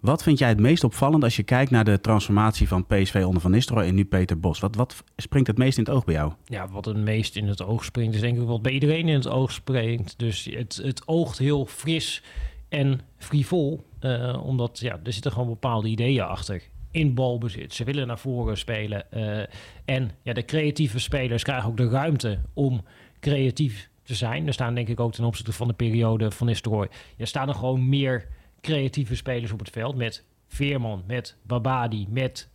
Wat 0.00 0.22
vind 0.22 0.38
jij 0.38 0.48
het 0.48 0.60
meest 0.60 0.84
opvallend 0.84 1.24
als 1.24 1.36
je 1.36 1.42
kijkt 1.42 1.70
naar 1.70 1.84
de 1.84 2.00
transformatie 2.00 2.68
van 2.68 2.86
PSV 2.86 3.22
onder 3.26 3.42
Van 3.42 3.50
Nistelrooy 3.50 3.86
en 3.86 3.94
nu 3.94 4.04
Peter 4.04 4.40
Bos? 4.40 4.58
Wat, 4.60 4.76
wat 4.76 5.04
springt 5.16 5.46
het 5.48 5.58
meest 5.58 5.78
in 5.78 5.84
het 5.84 5.92
oog 5.92 6.04
bij 6.04 6.14
jou? 6.14 6.32
Ja, 6.44 6.68
wat 6.68 6.84
het 6.84 6.96
meest 6.96 7.36
in 7.36 7.46
het 7.48 7.62
oog 7.62 7.84
springt, 7.84 8.14
is 8.14 8.20
denk 8.20 8.38
ik 8.38 8.46
wat 8.46 8.62
bij 8.62 8.72
iedereen 8.72 9.08
in 9.08 9.14
het 9.14 9.28
oog 9.28 9.52
springt. 9.52 10.18
Dus 10.18 10.48
het, 10.50 10.80
het 10.82 11.02
oogt 11.08 11.38
heel 11.38 11.66
fris 11.66 12.22
en 12.68 13.00
frivol. 13.16 13.86
eh, 14.00 14.40
omdat 14.44 14.78
ja, 14.78 15.00
er 15.04 15.12
zitten 15.12 15.32
gewoon 15.32 15.48
bepaalde 15.48 15.88
ideeën 15.88 16.22
achter. 16.22 16.62
In 16.90 17.14
balbezit. 17.14 17.74
Ze 17.74 17.84
willen 17.84 18.06
naar 18.06 18.18
voren 18.18 18.58
spelen. 18.58 19.12
eh, 19.12 19.44
en 19.84 20.10
ja, 20.22 20.32
de 20.32 20.44
creatieve 20.44 20.98
spelers 20.98 21.42
krijgen 21.42 21.68
ook 21.68 21.76
de 21.76 21.88
ruimte 21.88 22.38
om 22.54 22.82
creatief 23.20 23.88
te 24.02 24.14
zijn. 24.14 24.46
Er 24.46 24.52
staan 24.52 24.74
denk 24.74 24.88
ik 24.88 25.00
ook 25.00 25.12
ten 25.12 25.24
opzichte 25.24 25.52
van 25.52 25.68
de 25.68 25.74
periode 25.74 26.30
van 26.30 26.46
Nistelrooy. 26.46 26.88
Er 27.16 27.26
staan 27.26 27.48
er 27.48 27.54
gewoon 27.54 27.88
meer 27.88 28.28
creatieve 28.60 29.16
spelers 29.16 29.52
op 29.52 29.58
het 29.58 29.70
veld. 29.70 29.96
Met 29.96 30.24
Veerman, 30.46 31.02
met 31.06 31.36
Babadi, 31.42 32.06
met 32.10 32.48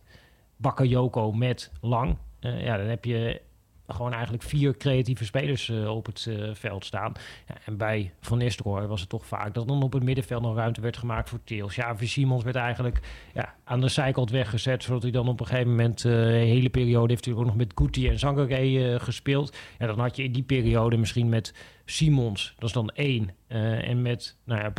Bakayoko, 0.56 1.32
met 1.32 1.72
Lang. 1.80 2.16
Eh, 2.40 2.64
ja, 2.64 2.76
dan 2.76 2.86
heb 2.86 3.04
je 3.04 3.40
gewoon 3.86 4.12
eigenlijk 4.12 4.42
vier 4.42 4.76
creatieve 4.76 5.24
spelers 5.24 5.68
eh, 5.68 5.96
op 5.96 6.06
het 6.06 6.26
eh, 6.28 6.54
veld 6.54 6.84
staan. 6.84 7.12
Ja, 7.48 7.54
en 7.64 7.76
bij 7.76 8.12
Van 8.20 8.38
Nistelrooy 8.38 8.86
was 8.86 9.00
het 9.00 9.08
toch 9.08 9.26
vaak 9.26 9.54
dat 9.54 9.68
dan 9.68 9.82
op 9.82 9.92
het 9.92 10.02
middenveld 10.02 10.42
nog 10.42 10.56
ruimte 10.56 10.80
werd 10.80 10.96
gemaakt 10.96 11.28
voor 11.28 11.38
Teels. 11.44 11.74
Ja, 11.74 11.96
voor 11.96 12.06
Simons 12.06 12.44
werd 12.44 12.56
eigenlijk 12.56 13.00
ja, 13.34 13.54
aan 13.64 13.80
de 13.80 13.88
zijkant 13.88 14.30
weggezet, 14.30 14.82
zodat 14.82 15.02
hij 15.02 15.10
dan 15.10 15.28
op 15.28 15.40
een 15.40 15.46
gegeven 15.46 15.70
moment... 15.70 16.04
een 16.04 16.30
hele 16.30 16.68
periode 16.68 17.12
heeft 17.12 17.24
hij 17.24 17.34
ook 17.34 17.44
nog 17.44 17.56
met 17.56 17.72
Guti 17.74 18.08
en 18.08 18.18
Zangaré 18.18 19.00
gespeeld. 19.00 19.56
Ja, 19.78 19.86
dan 19.86 19.98
had 19.98 20.16
je 20.16 20.22
in 20.22 20.32
die 20.32 20.42
periode 20.42 20.96
misschien 20.96 21.28
met 21.28 21.54
Simons, 21.84 22.54
dat 22.58 22.68
is 22.68 22.74
dan 22.74 22.88
één. 22.88 23.30
eh, 23.46 23.88
en 23.88 24.02
met 24.02 24.36
nou 24.44 24.60
ja, 24.60 24.72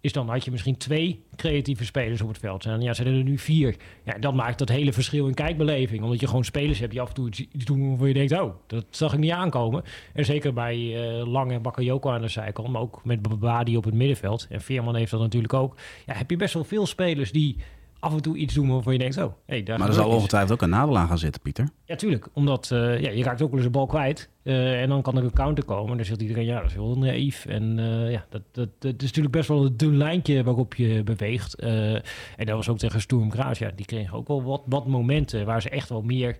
is 0.00 0.12
dan 0.12 0.28
had 0.28 0.44
je 0.44 0.50
misschien 0.50 0.76
twee 0.76 1.24
creatieve 1.36 1.84
spelers 1.84 2.20
op 2.20 2.28
het 2.28 2.38
veld. 2.38 2.64
En 2.64 2.80
ja, 2.80 2.92
zijn 2.92 3.08
er 3.08 3.22
nu 3.22 3.38
vier. 3.38 3.76
Ja, 4.04 4.18
dat 4.18 4.34
maakt 4.34 4.58
dat 4.58 4.68
hele 4.68 4.92
verschil 4.92 5.26
in 5.26 5.34
kijkbeleving. 5.34 6.02
Omdat 6.02 6.20
je 6.20 6.26
gewoon 6.26 6.44
spelers 6.44 6.78
hebt 6.78 6.90
die 6.90 7.00
af 7.00 7.08
en 7.08 7.14
toe 7.14 7.28
iets 7.28 7.64
doen 7.64 7.88
waarvan 7.88 8.08
je 8.08 8.14
denkt... 8.14 8.32
oh, 8.32 8.54
dat 8.66 8.84
zag 8.90 9.12
ik 9.12 9.18
niet 9.18 9.30
aankomen. 9.30 9.82
En 10.12 10.24
zeker 10.24 10.52
bij 10.52 10.76
eh 10.96 11.26
Lang 11.26 11.52
en 11.52 11.62
Bakayoko 11.62 12.10
aan 12.10 12.20
de 12.20 12.28
zijkant... 12.28 12.68
maar 12.68 12.80
ook 12.80 13.04
met 13.04 13.22
Babadi 13.22 13.76
op 13.76 13.84
het 13.84 13.94
middenveld. 13.94 14.46
En 14.50 14.60
Veerman 14.60 14.94
heeft 14.94 15.10
dat 15.10 15.20
natuurlijk 15.20 15.54
ook. 15.54 15.76
Ja, 16.06 16.14
heb 16.14 16.30
je 16.30 16.36
best 16.36 16.54
wel 16.54 16.64
veel 16.64 16.86
spelers 16.86 17.32
die 17.32 17.56
af 18.00 18.12
en 18.12 18.22
toe 18.22 18.36
iets 18.36 18.54
doen 18.54 18.68
waarvan 18.68 18.92
je 18.92 18.98
denkt... 18.98 19.18
oh, 19.18 19.32
hey, 19.46 19.62
daar 19.62 19.78
Maar 19.78 19.88
er 19.88 19.94
zal 19.94 20.06
iets. 20.06 20.14
ongetwijfeld 20.14 20.52
ook 20.52 20.62
een 20.62 20.70
nadeel 20.70 20.98
aan 20.98 21.08
gaan 21.08 21.18
zitten, 21.18 21.42
Pieter. 21.42 21.68
Ja, 21.84 21.96
tuurlijk. 21.96 22.28
Omdat 22.32 22.70
eh, 22.70 23.00
ja, 23.00 23.10
je 23.10 23.22
raakt 23.22 23.42
ook 23.42 23.48
wel 23.48 23.56
eens 23.58 23.66
de 23.66 23.78
bal 23.78 23.86
kwijt. 23.86 24.28
Eh, 24.42 24.80
en 24.82 24.88
dan 24.88 25.02
kan 25.02 25.16
er 25.16 25.24
een 25.24 25.32
counter 25.32 25.64
komen. 25.64 25.90
En 25.90 25.96
dan 25.96 26.06
zegt 26.06 26.22
iedereen, 26.22 26.44
ja, 26.44 26.60
dat 26.60 26.68
is 26.68 26.72
heel 26.72 26.98
naïef. 26.98 27.46
En 27.46 27.78
eh, 27.78 28.10
ja, 28.10 28.24
dat, 28.28 28.42
dat, 28.52 28.68
dat 28.78 28.94
is 28.96 29.06
natuurlijk 29.06 29.34
best 29.34 29.48
wel 29.48 29.64
een 29.64 29.76
dun 29.76 29.96
lijntje 29.96 30.44
waarop 30.44 30.74
je 30.74 31.02
beweegt. 31.02 31.54
En 31.54 32.02
dat 32.46 32.56
was 32.56 32.68
ook 32.68 32.78
tegen 32.78 33.00
Sturm 33.00 33.32
Graz. 33.32 33.58
Ja, 33.58 33.70
die 33.76 33.86
kregen 33.86 34.16
ook 34.16 34.28
wel 34.28 34.42
wat, 34.42 34.62
wat 34.66 34.86
momenten 34.86 35.46
waar 35.46 35.62
ze 35.62 35.68
echt 35.68 35.88
wel 35.88 36.02
meer 36.02 36.38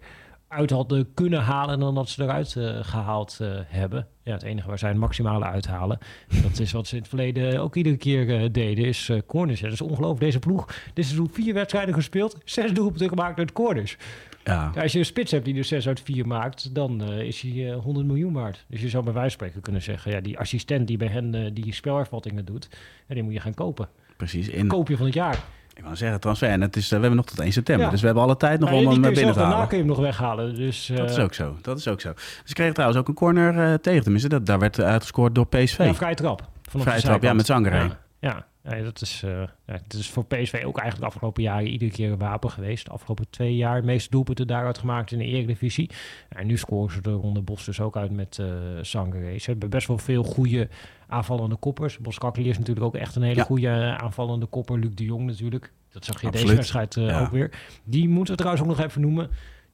uit 0.50 0.71
hadden 0.71 1.14
kunnen 1.14 1.40
halen 1.40 1.80
dan 1.80 1.95
dat 1.95 2.09
ze 2.09 2.23
eruit 2.23 2.54
uh, 2.59 2.78
gehaald 2.83 3.38
uh, 3.42 3.49
hebben. 3.66 4.07
Ja, 4.23 4.33
het 4.33 4.42
enige 4.42 4.69
waar 4.69 4.78
zij 4.78 4.88
het 4.88 4.99
maximale 4.99 5.45
uithalen. 5.45 5.99
dat 6.42 6.59
is 6.59 6.73
wat 6.73 6.87
ze 6.87 6.95
in 6.95 7.00
het 7.00 7.09
verleden 7.09 7.61
ook 7.61 7.76
iedere 7.76 7.97
keer 7.97 8.42
uh, 8.42 8.49
deden, 8.52 8.85
is 8.85 9.11
corners. 9.26 9.61
Ja, 9.61 9.64
dat 9.64 9.75
is 9.75 9.80
ongelooflijk. 9.80 10.21
Deze 10.21 10.38
ploeg, 10.38 10.66
dit 10.95 11.04
seizoen 11.04 11.30
vier 11.33 11.54
wedstrijden 11.54 11.95
gespeeld, 11.95 12.38
zes 12.45 12.73
doelpunten 12.73 13.09
gemaakt 13.09 13.38
uit 13.38 13.52
corners. 13.52 13.97
Ja. 14.45 14.73
Als 14.76 14.92
je 14.92 14.99
een 14.99 15.04
spits 15.04 15.30
hebt 15.30 15.45
die 15.45 15.57
er 15.57 15.64
6 15.64 15.88
uit 15.88 16.00
4 16.00 16.26
maakt, 16.26 16.75
dan 16.75 17.11
uh, 17.11 17.21
is 17.21 17.40
hij 17.40 17.50
uh, 17.50 17.76
100 17.76 18.07
miljoen 18.07 18.33
waard. 18.33 18.64
Dus 18.69 18.80
je 18.80 18.88
zou 18.88 19.04
bij 19.04 19.12
wijze 19.12 19.28
van 19.28 19.38
spreken 19.38 19.61
kunnen 19.61 19.83
zeggen, 19.83 20.12
ja, 20.12 20.21
die 20.21 20.38
assistent 20.38 20.87
die 20.87 20.97
bij 20.97 21.09
hen 21.09 21.35
uh, 21.35 21.50
die 21.52 21.75
spelervattingen 21.75 22.45
doet, 22.45 22.69
ja, 23.09 23.14
die 23.14 23.23
moet 23.23 23.33
je 23.33 23.40
gaan 23.40 23.54
kopen. 23.54 23.88
Precies. 24.16 24.49
In... 24.49 24.66
Koopje 24.66 24.97
van 24.97 25.07
het 25.07 25.14
jaar. 25.14 25.45
Ik 25.75 25.83
wou 25.83 25.97
zeggen, 25.97 26.21
transfer. 26.21 26.49
En 26.49 26.61
het 26.61 26.77
is, 26.77 26.89
we 26.89 26.97
hebben 26.97 27.17
nog 27.17 27.27
tot 27.27 27.41
1 27.41 27.53
september. 27.53 27.91
Dus 27.91 28.00
we 28.00 28.07
hebben 28.07 28.25
alle 28.25 28.37
tijd 28.37 28.61
nog 28.61 28.71
om 28.71 28.77
hem 28.77 28.87
binnen 28.87 29.12
te 29.12 29.21
halen. 29.21 29.35
Daarna 29.35 29.67
kun 29.67 29.77
je 29.77 29.83
hem 29.83 29.93
nog 29.93 30.00
weghalen. 30.00 30.55
Dus, 30.55 30.93
dat 30.95 31.11
is 31.11 31.19
ook 31.19 31.35
zo. 31.35 31.57
Dat 31.62 31.79
is 31.79 31.89
ook 31.89 32.00
zo. 32.00 32.12
Ze 32.45 32.55
kregen 32.55 32.75
trouwens 32.75 33.00
ook 33.00 33.09
een 33.09 33.15
corner 33.15 33.81
tegen. 33.81 34.03
Tenminste, 34.03 34.29
dat, 34.29 34.47
daar 34.47 34.59
werd 34.59 34.81
uitgescoord 34.81 35.35
door 35.35 35.47
PSV. 35.47 35.79
Ja, 35.79 35.95
vrije 35.95 36.15
trap. 36.15 36.49
Vrije 36.62 37.00
trap, 37.00 37.23
ja, 37.23 37.33
met 37.33 37.47
Zangeré. 37.47 37.79
Ja. 37.79 37.99
ja. 38.19 38.47
Dat 38.62 39.00
is, 39.00 39.23
uh, 39.25 39.31
ja, 39.40 39.73
het 39.73 39.93
is 39.93 40.11
voor 40.11 40.25
PSV 40.25 40.62
ook 40.64 40.79
eigenlijk 40.79 40.99
de 40.99 41.05
afgelopen 41.05 41.43
jaren 41.43 41.67
iedere 41.67 41.90
keer 41.90 42.12
een 42.12 42.19
wapen 42.19 42.50
geweest. 42.50 42.85
De 42.85 42.90
afgelopen 42.90 43.31
twee 43.31 43.57
jaar 43.57 43.81
de 43.81 43.87
meeste 43.87 44.11
doelpunten 44.11 44.47
daaruit 44.47 44.79
gemaakt 44.79 45.12
in 45.12 45.19
de 45.19 45.25
Eredivisie. 45.25 45.90
En 46.29 46.47
nu 46.47 46.57
scoren 46.57 46.93
ze 46.93 47.11
er 47.11 47.21
onder 47.21 47.45
Bos 47.45 47.64
dus 47.64 47.81
ook 47.81 47.97
uit 47.97 48.11
met 48.11 48.38
uh, 48.40 48.47
Ze 48.83 49.38
hebben 49.40 49.71
best 49.71 49.87
wel 49.87 49.99
veel 49.99 50.23
goede 50.23 50.69
aanvallende 51.07 51.57
koppers. 51.57 51.99
Bos 51.99 52.19
is 52.33 52.59
natuurlijk 52.59 52.87
ook 52.87 52.97
echt 52.97 53.17
een 53.17 53.23
hele 53.23 53.43
goede 53.43 53.97
aanvallende 53.99 54.47
kopper. 54.47 54.79
Luc 54.79 54.95
de 54.95 55.05
Jong 55.05 55.26
natuurlijk. 55.26 55.73
Dat 55.93 56.05
zag 56.05 56.21
je 56.21 56.26
Absoluut. 56.26 56.47
deze 56.47 56.57
wedstrijd 56.57 56.97
uh, 56.97 57.23
ook 57.23 57.31
weer. 57.31 57.50
Die 57.85 58.09
moeten 58.09 58.35
we 58.35 58.40
trouwens 58.40 58.69
ook 58.69 58.76
nog 58.76 58.87
even 58.87 59.00
noemen. 59.00 59.31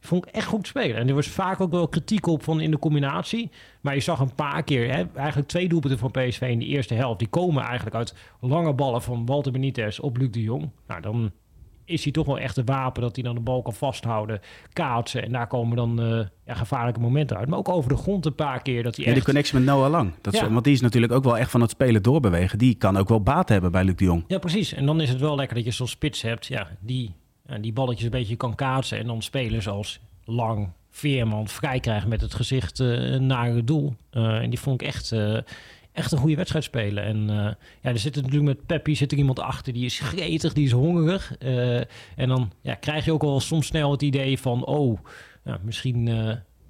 Vond 0.07 0.27
ik 0.27 0.35
echt 0.35 0.47
goed 0.47 0.67
spelen. 0.67 0.97
En 0.97 1.09
er 1.09 1.15
was 1.15 1.29
vaak 1.29 1.61
ook 1.61 1.71
wel 1.71 1.89
kritiek 1.89 2.27
op 2.27 2.43
van 2.43 2.61
in 2.61 2.71
de 2.71 2.79
combinatie. 2.79 3.51
Maar 3.81 3.95
je 3.95 4.01
zag 4.01 4.21
een 4.21 4.35
paar 4.35 4.63
keer, 4.63 4.95
hè, 4.95 5.05
eigenlijk 5.15 5.49
twee 5.49 5.69
doelpunten 5.69 5.99
van 5.99 6.11
PSV 6.11 6.41
in 6.41 6.59
de 6.59 6.65
eerste 6.65 6.95
helft. 6.95 7.19
Die 7.19 7.29
komen 7.29 7.63
eigenlijk 7.63 7.97
uit 7.97 8.15
lange 8.41 8.75
ballen 8.75 9.03
van 9.03 9.27
Walter 9.27 9.53
Benitez 9.53 9.99
op 9.99 10.17
Luc 10.17 10.31
de 10.31 10.43
Jong. 10.43 10.71
Nou, 10.87 11.01
dan 11.01 11.33
is 11.87 12.03
hij 12.03 12.13
toch 12.13 12.27
wel 12.27 12.39
echt 12.39 12.57
een 12.57 12.65
wapen 12.65 13.03
dat 13.03 13.15
hij 13.15 13.25
dan 13.25 13.35
de 13.35 13.41
bal 13.41 13.63
kan 13.63 13.73
vasthouden, 13.73 14.41
kaatsen. 14.73 15.23
En 15.23 15.33
daar 15.33 15.47
komen 15.47 15.77
dan 15.77 16.01
uh, 16.03 16.25
ja, 16.47 16.55
gevaarlijke 16.55 17.01
momenten 17.01 17.37
uit. 17.37 17.49
Maar 17.49 17.59
ook 17.59 17.69
over 17.69 17.91
de 17.91 17.97
grond 17.97 18.27
een 18.27 18.35
paar 18.35 18.63
keer 18.63 18.83
dat 18.83 18.97
hij 18.97 19.05
ja, 19.05 19.11
echt... 19.11 19.21
de 19.21 19.27
connectie 19.27 19.55
met 19.55 19.65
Noah 19.65 19.91
Lang. 19.91 20.13
Dat 20.21 20.35
is, 20.35 20.41
want 20.41 20.65
die 20.65 20.73
is 20.73 20.81
natuurlijk 20.81 21.13
ook 21.13 21.25
wel 21.25 21.39
echt 21.39 21.51
van 21.51 21.61
het 21.61 21.71
spelen 21.71 22.03
doorbewegen. 22.03 22.59
Die 22.59 22.75
kan 22.75 22.97
ook 22.97 23.09
wel 23.09 23.23
baat 23.23 23.49
hebben 23.49 23.73
bij 23.73 23.85
Luc 23.85 23.97
de 23.97 24.05
Jong. 24.05 24.25
Ja, 24.27 24.39
precies. 24.39 24.73
En 24.73 24.87
dan 24.87 25.01
is 25.01 25.09
het 25.09 25.21
wel 25.21 25.37
lekker 25.37 25.57
dat 25.57 25.65
je 25.65 25.71
zo'n 25.71 25.87
spits 25.87 26.23
hebt. 26.23 26.47
Ja, 26.47 26.69
die 26.81 27.15
en 27.47 27.61
die 27.61 27.73
balletjes 27.73 28.05
een 28.05 28.11
beetje 28.11 28.37
kan 28.37 28.55
kaatsen. 28.55 28.99
En 28.99 29.07
dan 29.07 29.23
spelers 29.23 29.69
als 29.69 30.01
Lang, 30.25 30.69
Veerman 30.91 31.49
vrij 31.49 31.81
krijgen 31.81 32.09
met 32.09 32.21
het 32.21 32.35
gezicht 32.35 32.81
uh, 32.81 33.19
naar 33.19 33.55
het 33.55 33.67
doel. 33.67 33.95
Uh, 34.13 34.39
en 34.39 34.51
die 34.51 34.59
vond 34.59 34.81
ik 34.81 34.87
echt, 34.87 35.13
echt 35.93 36.13
een 36.13 36.19
goede 36.19 36.37
wedstrijd 36.37 36.65
spelen. 36.65 37.05
En 37.05 37.27
ja, 37.83 37.91
er 37.91 37.99
zit 37.99 38.15
natuurlijk 38.15 38.45
met 38.45 38.67
Peppi 38.67 38.97
zit 38.97 39.13
er 39.13 39.19
iemand 39.19 39.41
achter 39.41 39.73
die 39.73 39.85
is 39.85 39.99
gretig, 39.99 40.53
die 40.53 40.65
is 40.65 40.73
hongerig. 40.73 41.37
en 42.17 42.29
dan 42.29 42.53
ja, 42.61 42.75
krijg 42.75 43.05
je 43.05 43.13
ook 43.13 43.23
al 43.23 43.41
soms 43.41 43.67
snel 43.67 43.91
het 43.91 44.03
idee 44.03 44.39
van, 44.39 44.65
oh, 44.65 44.99
misschien 45.63 46.09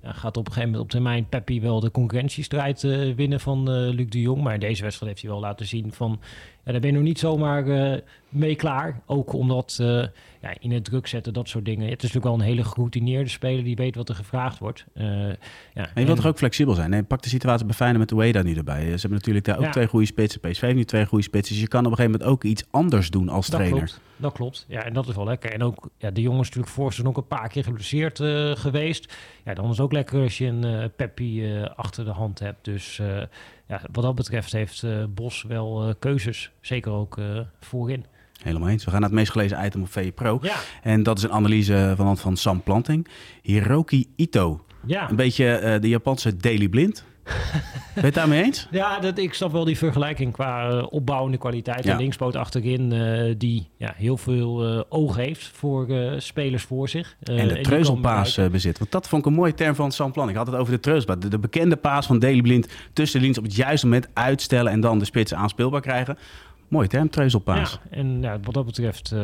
gaat 0.02 0.36
op 0.36 0.46
een 0.46 0.52
gegeven 0.52 0.70
moment 0.70 0.82
op 0.82 0.90
termijn 0.90 1.28
Peppi 1.28 1.60
wel 1.60 1.80
de 1.80 1.90
concurrentiestrijd 1.90 2.80
winnen 3.16 3.40
van 3.40 3.70
Luc 3.70 4.08
de 4.08 4.20
Jong. 4.20 4.42
Maar 4.42 4.54
in 4.54 4.60
deze 4.60 4.82
wedstrijd 4.82 5.12
heeft 5.12 5.24
hij 5.24 5.34
wel 5.34 5.40
laten 5.40 5.66
zien 5.66 5.92
van, 5.92 6.20
ja, 6.66 6.72
daar 6.72 6.80
ben 6.80 6.90
je 6.90 6.96
nog 6.96 7.06
niet 7.06 7.18
zomaar 7.18 7.64
mee 8.28 8.54
klaar. 8.54 9.00
Ook 9.06 9.32
omdat 9.32 9.78
ja, 10.46 10.54
in 10.58 10.72
het 10.72 10.84
druk 10.84 11.06
zetten, 11.06 11.32
dat 11.32 11.48
soort 11.48 11.64
dingen. 11.64 11.88
Het 11.88 12.02
is 12.02 12.12
natuurlijk 12.12 12.24
wel 12.24 12.34
een 12.34 12.52
hele 12.52 12.64
geroutineerde 12.64 13.30
speler 13.30 13.64
die 13.64 13.76
weet 13.76 13.96
wat 13.96 14.08
er 14.08 14.14
gevraagd 14.14 14.58
wordt. 14.58 14.84
Uh, 14.94 15.04
ja, 15.04 15.34
en 15.74 15.88
je 15.94 16.04
wilt 16.04 16.16
toch 16.16 16.26
ook 16.26 16.38
flexibel 16.38 16.74
zijn? 16.74 16.90
Nee, 16.90 17.02
pak 17.02 17.22
de 17.22 17.28
situatie 17.28 17.66
bij 17.66 17.74
Feyenoord 17.74 18.10
met 18.10 18.18
Ueda 18.18 18.42
nu 18.42 18.54
erbij. 18.54 18.82
Ze 18.82 18.88
hebben 18.88 19.10
natuurlijk 19.10 19.44
daar 19.44 19.58
ook 19.58 19.72
twee 19.72 19.86
goede 19.86 20.06
spitsen. 20.06 20.40
PSV 20.40 20.60
heeft 20.60 20.74
nu 20.74 20.84
twee 20.84 21.06
goede 21.06 21.24
spitsen. 21.24 21.54
Dus 21.54 21.62
je 21.62 21.68
kan 21.68 21.86
op 21.86 21.90
een 21.90 21.96
gegeven 21.96 22.18
moment 22.18 22.30
ook 22.30 22.44
iets 22.44 22.64
anders 22.70 23.10
doen 23.10 23.28
als 23.28 23.46
dat 23.46 23.60
trainer. 23.60 23.78
Klopt, 23.78 24.00
dat 24.16 24.32
klopt. 24.32 24.64
Ja, 24.68 24.84
en 24.84 24.92
dat 24.92 25.08
is 25.08 25.14
wel 25.14 25.24
lekker. 25.24 25.52
En 25.52 25.62
ook 25.62 25.88
ja, 25.98 26.10
de 26.10 26.20
jongens 26.20 26.48
natuurlijk 26.48 26.74
voor 26.74 26.92
ze 26.92 27.06
ook 27.06 27.16
een 27.16 27.26
paar 27.26 27.48
keer 27.48 27.64
geblesseerd 27.64 28.18
geweest. 28.58 29.14
Ja, 29.44 29.54
dan 29.54 29.64
is 29.64 29.70
het 29.70 29.80
ook 29.80 29.92
lekker 29.92 30.22
als 30.22 30.38
je 30.38 30.46
een 30.46 30.90
Peppi 30.96 31.62
achter 31.76 32.04
de 32.04 32.10
hand 32.10 32.38
hebt. 32.38 32.64
Dus 32.64 33.00
ja, 33.68 33.80
wat 33.92 34.04
dat 34.04 34.14
betreft 34.14 34.52
heeft 34.52 34.84
Bos 35.14 35.42
wel 35.42 35.94
keuzes. 35.98 36.50
Zeker 36.60 36.92
ook 36.92 37.18
voorin. 37.60 38.04
Helemaal 38.42 38.68
eens. 38.68 38.84
We 38.84 38.90
gaan 38.90 39.00
naar 39.00 39.08
het 39.08 39.18
meest 39.18 39.30
gelezen 39.30 39.64
item 39.64 39.82
op 39.82 39.92
VE 39.92 40.12
Pro. 40.12 40.38
Ja. 40.42 40.56
En 40.82 41.02
dat 41.02 41.18
is 41.18 41.24
een 41.24 41.32
analyse 41.32 41.92
van 41.96 42.06
hand 42.06 42.20
van 42.20 42.36
Sam 42.36 42.62
Planting. 42.62 43.08
Hiroki 43.42 44.12
Ito. 44.16 44.64
Ja. 44.86 45.10
Een 45.10 45.16
beetje 45.16 45.78
de 45.80 45.88
Japanse 45.88 46.36
Daily 46.36 46.68
Blind. 46.68 47.04
Ben 47.26 47.34
je 47.94 48.00
het 48.00 48.14
daarmee 48.14 48.42
eens? 48.42 48.66
Ja, 48.70 48.98
dat, 48.98 49.18
ik 49.18 49.34
snap 49.34 49.52
wel 49.52 49.64
die 49.64 49.78
vergelijking 49.78 50.32
qua 50.32 50.70
uh, 50.70 50.86
opbouwende 50.90 51.38
kwaliteit. 51.38 51.84
Ja. 51.84 51.92
Een 51.92 51.98
linkspoot 51.98 52.36
achterin 52.36 52.92
uh, 52.92 53.34
die 53.38 53.68
ja, 53.76 53.92
heel 53.96 54.16
veel 54.16 54.84
oog 54.88 55.16
heeft 55.16 55.50
voor 55.54 55.86
spelers 56.18 56.62
voor 56.62 56.88
zich. 56.88 57.16
en 57.22 57.48
de 57.48 57.60
treuzelpaas 57.60 58.38
bezit. 58.50 58.78
Want 58.78 58.90
dat 58.90 59.08
vond 59.08 59.22
ik 59.22 59.28
een 59.28 59.36
mooie 59.36 59.54
term 59.54 59.74
van 59.74 59.92
Sam 59.92 60.12
Planting. 60.12 60.38
Ik 60.38 60.44
had 60.44 60.52
het 60.52 60.62
over 60.62 60.72
de 60.72 60.80
treuzelpaas. 60.80 61.18
De, 61.18 61.28
de, 61.28 61.38
bekende 61.38 61.76
paas 61.76 62.06
van 62.06 62.18
Daily 62.18 62.40
Blind 62.40 62.68
tussen 62.92 63.16
de 63.16 63.22
linies 63.22 63.38
op 63.38 63.44
het 63.44 63.56
juiste 63.56 63.86
moment 63.86 64.08
uitstellen... 64.12 64.72
en 64.72 64.80
dan 64.80 64.98
de 64.98 65.04
spits 65.04 65.34
aanspeelbaar 65.34 65.80
krijgen. 65.80 66.18
Mooi 66.68 66.88
term, 66.88 67.10
Treuzelpaas. 67.10 67.80
Ja, 67.90 67.96
en 67.96 68.22
ja, 68.22 68.38
wat 68.42 68.54
dat 68.54 68.66
betreft 68.66 69.14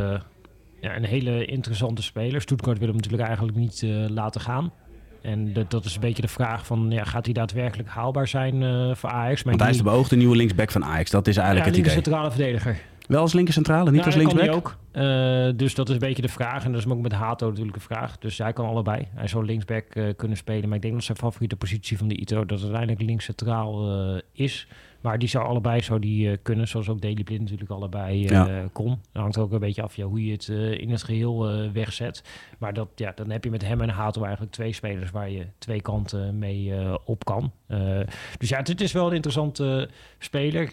ja, 0.82 0.96
een 0.96 1.04
hele 1.04 1.44
interessante 1.44 2.02
speler. 2.02 2.40
Stuttgart 2.40 2.78
wil 2.78 2.86
hem 2.86 2.96
natuurlijk 2.96 3.22
eigenlijk 3.22 3.56
niet 3.56 3.82
uh, 3.82 4.08
laten 4.08 4.40
gaan. 4.40 4.72
En 5.22 5.52
dat, 5.52 5.70
dat 5.70 5.84
is 5.84 5.94
een 5.94 6.00
beetje 6.00 6.22
de 6.22 6.28
vraag 6.28 6.66
van, 6.66 6.90
ja, 6.90 7.04
gaat 7.04 7.24
hij 7.24 7.34
daadwerkelijk 7.34 7.88
haalbaar 7.88 8.28
zijn 8.28 8.62
uh, 8.62 8.94
voor 8.94 9.10
Ajax? 9.10 9.42
Want 9.42 9.60
hij 9.60 9.70
is 9.70 9.76
de 9.76 9.82
beoogde 9.82 10.16
nieuwe 10.16 10.36
linksback 10.36 10.70
van 10.70 10.84
Ajax. 10.84 11.10
Dat 11.10 11.26
is 11.26 11.36
eigenlijk 11.36 11.66
ja, 11.66 11.72
het 11.72 11.80
idee. 11.80 11.92
centrale 11.92 12.30
verdediger. 12.30 12.80
Wel 13.06 13.20
als 13.20 13.32
linker 13.32 13.54
centrale, 13.54 13.90
niet 13.90 14.04
als 14.04 14.14
linksback? 14.14 14.54
ook. 14.54 14.76
Uh, 14.92 15.48
dus 15.56 15.74
dat 15.74 15.88
is 15.88 15.94
een 15.94 16.00
beetje 16.00 16.22
de 16.22 16.28
vraag. 16.28 16.64
En 16.64 16.72
dat 16.72 16.80
is 16.80 16.86
ook 16.86 17.00
met 17.00 17.12
Hato 17.12 17.48
natuurlijk 17.48 17.74
de 17.74 17.82
vraag. 17.82 18.18
Dus 18.18 18.38
hij 18.38 18.52
kan 18.52 18.66
allebei. 18.66 19.08
Hij 19.14 19.26
zou 19.26 19.44
linksback 19.44 19.94
uh, 19.94 20.04
kunnen 20.16 20.36
spelen. 20.36 20.68
Maar 20.68 20.76
ik 20.76 20.82
denk 20.82 20.94
dat 20.94 21.04
zijn 21.04 21.18
favoriete 21.18 21.56
positie 21.56 21.98
van 21.98 22.08
de 22.08 22.16
Ito... 22.16 22.46
dat 22.46 22.60
uiteindelijk 22.60 23.02
links 23.02 23.24
centraal 23.24 24.20
is. 24.32 24.66
Maar 25.02 25.18
die 25.18 25.28
zou 25.28 25.46
allebei 25.46 25.80
zou 25.80 26.00
die, 26.00 26.28
uh, 26.28 26.36
kunnen, 26.42 26.68
zoals 26.68 26.88
ook 26.88 27.00
Daily 27.00 27.22
Blind 27.22 27.40
natuurlijk 27.40 27.70
allebei 27.70 28.22
uh, 28.22 28.28
ja. 28.28 28.68
kon. 28.72 29.00
Dan 29.12 29.22
hangt 29.22 29.38
ook 29.38 29.52
een 29.52 29.58
beetje 29.58 29.82
af 29.82 29.96
ja, 29.96 30.04
hoe 30.04 30.24
je 30.24 30.32
het 30.32 30.48
uh, 30.48 30.80
in 30.80 30.90
het 30.90 31.02
geheel 31.02 31.70
wegzet. 31.72 32.24
Maar 32.58 32.74
dat, 32.74 32.88
ja, 32.94 33.12
dan 33.14 33.30
heb 33.30 33.44
je 33.44 33.50
met 33.50 33.66
hem 33.66 33.80
en 33.80 33.88
Hato 33.88 34.22
eigenlijk 34.22 34.52
twee 34.52 34.72
spelers 34.72 35.10
waar 35.10 35.30
je 35.30 35.46
twee 35.58 35.82
kanten 35.82 36.38
mee 36.38 36.72
op 37.04 37.24
kan. 37.24 37.52
dus 38.38 38.48
ja, 38.48 38.58
het, 38.58 38.80
is 38.80 38.92
wel 38.92 39.06
een 39.06 39.14
interessante 39.14 39.88
speler. 40.18 40.72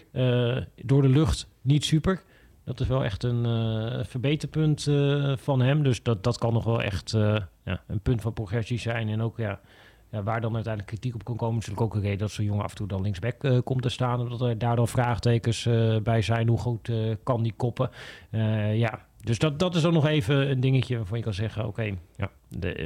door 0.84 1.02
de 1.02 1.08
lucht 1.08 1.48
niet 1.60 1.84
super. 1.84 2.22
Dat 2.64 2.80
is 2.80 2.86
wel 2.86 3.04
echt 3.04 3.22
een 3.22 3.44
verbeterpunt 4.06 4.88
van 5.34 5.60
hem. 5.60 5.82
Dus 5.82 6.02
dat, 6.02 6.24
dat 6.24 6.38
kan 6.38 6.52
nog 6.52 6.64
wel 6.64 6.82
echt 6.82 7.10
ja, 7.64 7.82
een 7.86 8.00
punt 8.00 8.20
van 8.20 8.32
progressie 8.32 8.78
zijn. 8.78 9.08
En 9.08 9.22
ook 9.22 9.36
ja, 9.36 9.60
ja, 10.10 10.22
waar 10.22 10.40
dan 10.40 10.54
uiteindelijk 10.54 10.92
kritiek 10.92 11.14
op 11.14 11.24
kan 11.24 11.36
komen, 11.36 11.58
is 11.58 11.66
natuurlijk 11.66 11.94
ook 11.94 12.02
een 12.02 12.06
reden 12.06 12.18
dat 12.18 12.30
zo'n 12.30 12.44
jongen 12.44 12.64
af 12.64 12.70
en 12.70 12.76
toe 12.76 12.88
dan 12.88 13.02
linksback 13.02 13.44
uh, 13.44 13.58
komt 13.64 13.82
te 13.82 13.88
staan. 13.88 14.20
Omdat 14.20 14.40
er 14.40 14.58
daar 14.58 14.76
dan 14.76 14.88
vraagtekens 14.88 15.64
uh, 15.64 15.96
bij 16.00 16.22
zijn. 16.22 16.48
Hoe 16.48 16.58
goed 16.58 16.88
uh, 16.88 17.14
kan 17.22 17.42
die 17.42 17.54
koppen? 17.56 17.90
ja, 18.72 19.06
dus 19.22 19.38
dat, 19.38 19.58
dat 19.58 19.74
is 19.74 19.82
dan 19.82 19.92
nog 19.92 20.06
even 20.06 20.50
een 20.50 20.60
dingetje 20.60 20.96
waarvan 20.96 21.18
je 21.18 21.24
kan 21.24 21.34
zeggen: 21.34 21.66
oké, 21.66 21.94
ja, 22.16 22.30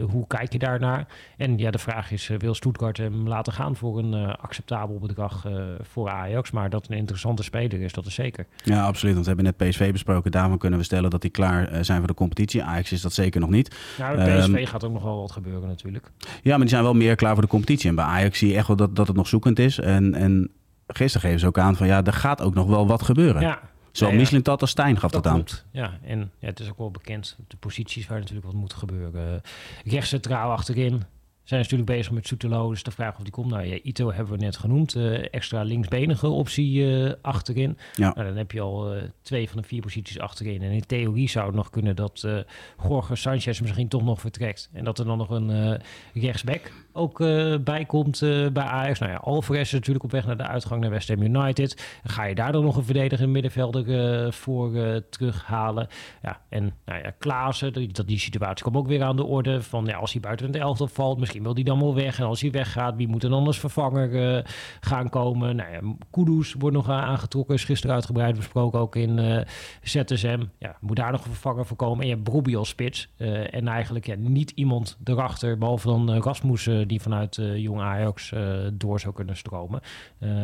hoe 0.01 0.27
kijk 0.27 0.53
je 0.53 0.59
daarnaar? 0.59 1.07
En 1.37 1.59
ja, 1.59 1.71
de 1.71 1.79
vraag 1.79 2.11
is: 2.11 2.31
wil 2.39 2.55
Stuttgart 2.55 2.97
hem 2.97 3.29
laten 3.29 3.53
gaan 3.53 3.77
voor 3.77 3.99
een 3.99 4.13
uh, 4.13 4.35
acceptabel 4.41 4.99
bedrag 4.99 5.47
uh, 5.47 5.65
voor 5.81 6.11
Ajax? 6.11 6.51
Maar 6.51 6.71
dat 6.71 6.89
een 6.89 6.97
interessante 6.97 7.43
speler 7.43 7.81
is, 7.81 7.93
dat 7.93 8.07
is 8.07 8.15
zeker. 8.15 8.47
Ja, 8.65 8.85
absoluut. 8.85 9.15
Want 9.15 9.27
we 9.27 9.33
hebben 9.35 9.55
net 9.59 9.69
PSV 9.69 9.93
besproken. 9.93 10.31
Daarvan 10.31 10.59
kunnen 10.59 10.79
we 10.79 10.85
stellen 10.85 11.11
dat 11.11 11.21
die 11.21 11.31
klaar 11.31 11.85
zijn 11.85 11.99
voor 11.99 12.09
de 12.09 12.15
competitie. 12.15 12.63
Ajax 12.63 12.93
is 12.93 13.01
dat 13.01 13.13
zeker 13.13 13.41
nog 13.41 13.51
niet. 13.51 13.77
Nou, 13.99 14.17
PSV 14.17 14.55
um, 14.55 14.67
gaat 14.67 14.85
ook 14.85 14.93
nog 14.93 15.03
wel 15.03 15.21
wat 15.21 15.33
gebeuren, 15.33 15.69
natuurlijk. 15.69 16.11
Ja, 16.43 16.51
maar 16.51 16.59
die 16.59 16.69
zijn 16.69 16.83
wel 16.83 16.95
meer 16.95 17.15
klaar 17.17 17.33
voor 17.33 17.43
de 17.43 17.49
competitie. 17.49 17.89
En 17.89 17.95
bij 17.95 18.05
Ajax 18.05 18.39
zie 18.39 18.49
je 18.49 18.57
echt 18.57 18.67
wel 18.67 18.77
dat, 18.77 18.97
dat 18.97 19.07
het 19.07 19.17
nog 19.17 19.29
zoekend 19.29 19.59
is. 19.59 19.79
En, 19.79 20.15
en 20.15 20.51
gisteren 20.87 21.27
geven 21.27 21.41
ze 21.41 21.47
ook 21.47 21.59
aan 21.59 21.77
van 21.77 21.87
ja, 21.87 22.05
er 22.05 22.13
gaat 22.13 22.43
ook 22.43 22.55
nog 22.55 22.67
wel 22.67 22.87
wat 22.87 23.03
gebeuren. 23.03 23.43
Ja, 23.43 23.61
Zowel 23.97 24.15
ja, 24.15 24.21
Michelin 24.21 24.43
dat 24.43 24.61
als 24.61 24.71
Stijn 24.71 24.99
gaf 24.99 25.11
dat, 25.11 25.25
dat 25.25 25.33
aan. 25.33 25.45
Ja, 25.71 25.99
en 26.03 26.31
ja, 26.39 26.47
het 26.47 26.61
is 26.61 26.69
ook 26.69 26.79
wel 26.79 26.91
bekend 26.91 27.37
de 27.49 27.57
posities 27.57 28.07
waar 28.07 28.19
natuurlijk 28.19 28.47
wat 28.47 28.55
moet 28.55 28.73
gebeuren. 28.73 29.43
Rechtscentraal 29.85 30.51
achterin. 30.53 31.03
Zijn 31.45 31.61
natuurlijk 31.61 31.91
bezig 31.91 32.13
met 32.13 32.27
Soetelo. 32.27 32.71
Dus 32.71 32.83
de 32.83 32.91
vraag 32.91 33.17
of 33.17 33.23
die 33.23 33.33
komt. 33.33 33.51
Nou 33.51 33.67
ja, 33.67 33.79
Ito 33.83 34.13
hebben 34.13 34.39
we 34.39 34.45
net 34.45 34.57
genoemd. 34.57 34.95
Uh, 34.95 35.25
extra 35.31 35.63
linksbenige 35.63 36.29
optie 36.29 36.81
uh, 36.81 37.13
achterin. 37.23 37.79
Ja. 37.95 38.13
Nou, 38.15 38.27
dan 38.27 38.37
heb 38.37 38.53
je 38.53 38.61
al 38.61 38.97
uh, 38.97 39.03
twee 39.23 39.49
van 39.49 39.61
de 39.61 39.69
vier 39.69 39.83
posities 39.83 40.19
achterin. 40.19 40.63
En 40.63 40.71
in 40.71 40.87
theorie 40.87 41.29
zou 41.29 41.47
het 41.47 41.55
nog 41.55 41.71
kunnen 41.71 41.97
dat 41.97 42.27
Jorge 42.89 43.17
Sanchez 43.17 43.61
misschien 43.61 43.89
toch 43.89 44.05
nog 44.05 44.21
vertrekt. 44.21 44.71
En 44.73 44.85
dat 44.85 44.99
er 44.99 45.05
dan 45.05 45.19
nog 45.19 45.31
een 45.31 45.81
rechtsback 46.15 46.73
ook 46.93 47.19
bij 47.65 47.85
komt 47.87 48.21
bij 48.53 48.65
Ajax. 48.65 48.99
Nou 48.99 49.13
ja, 49.13 49.19
Alvarez 49.19 49.63
is 49.63 49.73
natuurlijk 49.73 50.05
op 50.05 50.11
weg 50.11 50.27
naar 50.27 50.37
de 50.37 50.47
uitgang 50.47 50.81
naar 50.81 50.91
West 50.91 51.09
Ham 51.09 51.23
United. 51.23 52.01
Ga 52.05 52.25
je 52.25 52.35
daar 52.35 52.53
dan 52.53 52.65
nog 52.65 52.77
een 52.77 52.85
verdediger 52.85 53.29
middenvelder 53.29 54.33
voor 54.33 54.73
terughalen? 55.11 55.89
Ja, 56.23 56.41
en 56.49 56.75
nou 56.85 57.03
ja, 57.03 57.13
Klaassen, 57.19 57.73
die, 57.73 58.05
die 58.05 58.19
situatie 58.19 58.65
komt 58.65 58.77
ook 58.77 58.87
weer 58.87 59.03
aan 59.03 59.17
de 59.17 59.25
orde. 59.25 59.63
Van 59.63 59.85
ja, 59.85 59.97
als 59.97 60.13
hij 60.13 60.21
buiten 60.21 60.47
het 60.47 60.57
elftal 60.57 60.89
valt, 60.89 61.19
misschien 61.19 61.34
wil 61.43 61.55
hij 61.55 61.63
dan 61.63 61.81
wel 61.81 61.95
weg. 61.95 62.19
En 62.19 62.25
als 62.25 62.41
hij 62.41 62.51
weggaat, 62.51 62.97
wie 62.97 63.09
moet 63.09 63.21
dan 63.21 63.47
als 63.47 63.59
vervanger 63.59 64.37
uh, 64.37 64.43
gaan 64.81 65.09
komen? 65.09 65.57
Nou 65.57 65.73
ja, 65.73 65.81
Kudus 66.11 66.55
wordt 66.59 66.77
nog 66.77 66.89
aangetrokken, 66.89 67.55
is 67.55 67.65
gisteren 67.65 67.95
uitgebreid 67.95 68.37
besproken 68.37 68.81
ook 68.81 68.97
in 68.97 69.19
uh, 69.19 69.41
ZSM. 69.83 70.43
Ja, 70.59 70.77
moet 70.81 70.97
daar 70.97 71.13
nog 71.13 71.25
een 71.25 71.31
vervanger 71.31 71.67
voor 71.67 71.77
komen? 71.77 72.01
En 72.01 72.07
je 72.07 72.13
hebt 72.13 72.25
Brobbey 72.25 72.57
als 72.57 72.69
spits. 72.69 73.09
Uh, 73.17 73.55
en 73.55 73.69
eigenlijk 73.69 74.07
ja, 74.07 74.15
niet 74.19 74.53
iemand 74.55 74.99
erachter, 75.05 75.59
behalve 75.59 75.89
dan 75.89 76.13
Rasmus, 76.17 76.69
die 76.87 77.01
vanuit 77.01 77.39
Jong 77.55 77.81
Ajax 77.81 78.33
door 78.73 79.01
zou 79.01 79.15
kunnen 79.15 79.37
stromen. 79.37 79.81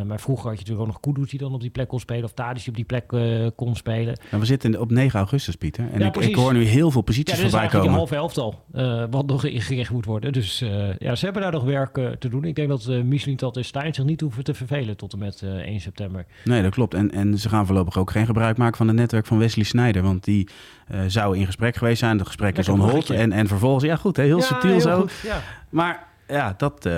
maar 0.06 0.20
vroeger 0.20 0.48
had 0.48 0.58
je 0.58 0.58
natuurlijk 0.58 0.80
ook 0.80 0.92
nog 0.92 1.00
Kudus 1.00 1.30
die 1.30 1.38
dan 1.38 1.54
op 1.54 1.60
die 1.60 1.70
plek 1.70 1.88
kon 1.88 2.00
spelen, 2.00 2.24
of 2.24 2.32
Tadic 2.32 2.58
die 2.58 2.68
op 2.68 2.74
die 2.74 2.84
plek 2.84 3.08
kon 3.56 3.76
spelen. 3.76 4.18
Nou, 4.30 4.40
we 4.40 4.46
zitten 4.46 4.80
op 4.80 4.90
9 4.90 5.18
augustus, 5.18 5.54
Pieter. 5.54 5.90
En 5.92 6.00
ja, 6.00 6.06
ik, 6.06 6.16
ik, 6.16 6.34
hoor 6.34 6.52
nu 6.52 6.64
heel 6.64 6.90
veel 6.90 7.02
posities 7.02 7.36
ja, 7.36 7.48
voorbij 7.48 7.68
komen. 7.68 7.88
een 7.88 7.94
half 7.94 8.12
elftal, 8.12 8.64
wat 9.10 9.26
nog 9.26 9.44
ingericht 9.44 9.90
moet 9.90 10.04
worden. 10.04 10.32
Dus 10.32 10.60
ja, 10.98 11.14
ze 11.14 11.24
hebben 11.24 11.42
daar 11.42 11.52
nog 11.52 11.64
werk 11.64 11.96
uh, 11.96 12.10
te 12.10 12.28
doen. 12.28 12.44
Ik 12.44 12.54
denk 12.54 12.68
dat 12.68 12.86
uh, 12.86 13.02
Michelin 13.02 13.36
dat 13.36 13.56
en 13.56 13.64
Stijn 13.64 13.94
zich 13.94 14.04
niet 14.04 14.20
hoeven 14.20 14.44
te 14.44 14.54
vervelen 14.54 14.96
tot 14.96 15.12
en 15.12 15.18
met 15.18 15.40
uh, 15.44 15.50
1 15.50 15.80
september. 15.80 16.26
Nee, 16.44 16.62
dat 16.62 16.74
klopt. 16.74 16.94
En, 16.94 17.10
en 17.10 17.38
ze 17.38 17.48
gaan 17.48 17.66
voorlopig 17.66 17.98
ook 17.98 18.10
geen 18.10 18.26
gebruik 18.26 18.56
maken 18.56 18.76
van 18.76 18.86
het 18.86 18.96
netwerk 18.96 19.26
van 19.26 19.38
Wesley 19.38 19.64
Snijder. 19.64 20.02
Want 20.02 20.24
die 20.24 20.48
zou 21.06 21.36
in 21.36 21.46
gesprek 21.46 21.76
geweest 21.76 21.98
zijn. 21.98 22.18
Het 22.18 22.26
gesprek 22.26 22.58
is 22.58 22.68
onhold. 22.68 23.10
En, 23.10 23.32
en 23.32 23.46
vervolgens, 23.46 23.84
ja 23.84 23.96
goed, 23.96 24.16
heel 24.16 24.38
ja, 24.38 24.44
subtiel 24.44 24.70
heel 24.70 24.80
zo. 24.80 25.00
Goed, 25.00 25.12
ja. 25.24 25.42
Maar 25.68 26.06
ja, 26.28 26.54
dat 26.56 26.88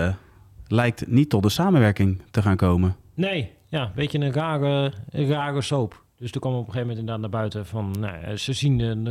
lijkt 0.67 1.07
niet 1.07 1.29
tot 1.29 1.43
de 1.43 1.49
samenwerking 1.49 2.23
te 2.31 2.43
gaan 2.43 2.57
komen. 2.57 2.97
Nee, 3.15 3.51
ja, 3.69 3.83
een 3.83 3.91
beetje 3.95 4.19
een 4.19 4.33
rare, 4.33 4.93
een 5.11 5.29
rare 5.29 5.63
soap. 5.63 6.03
Dus 6.17 6.31
toen 6.31 6.41
kwam 6.41 6.53
op 6.53 6.59
een 6.59 6.73
gegeven 6.73 6.89
moment 6.89 6.99
inderdaad 6.99 7.31
naar 7.31 7.41
buiten 7.41 7.67
van... 7.67 7.95
Nou, 8.01 8.37
ze 8.37 8.53
zien 8.53 8.81
een 8.81 9.09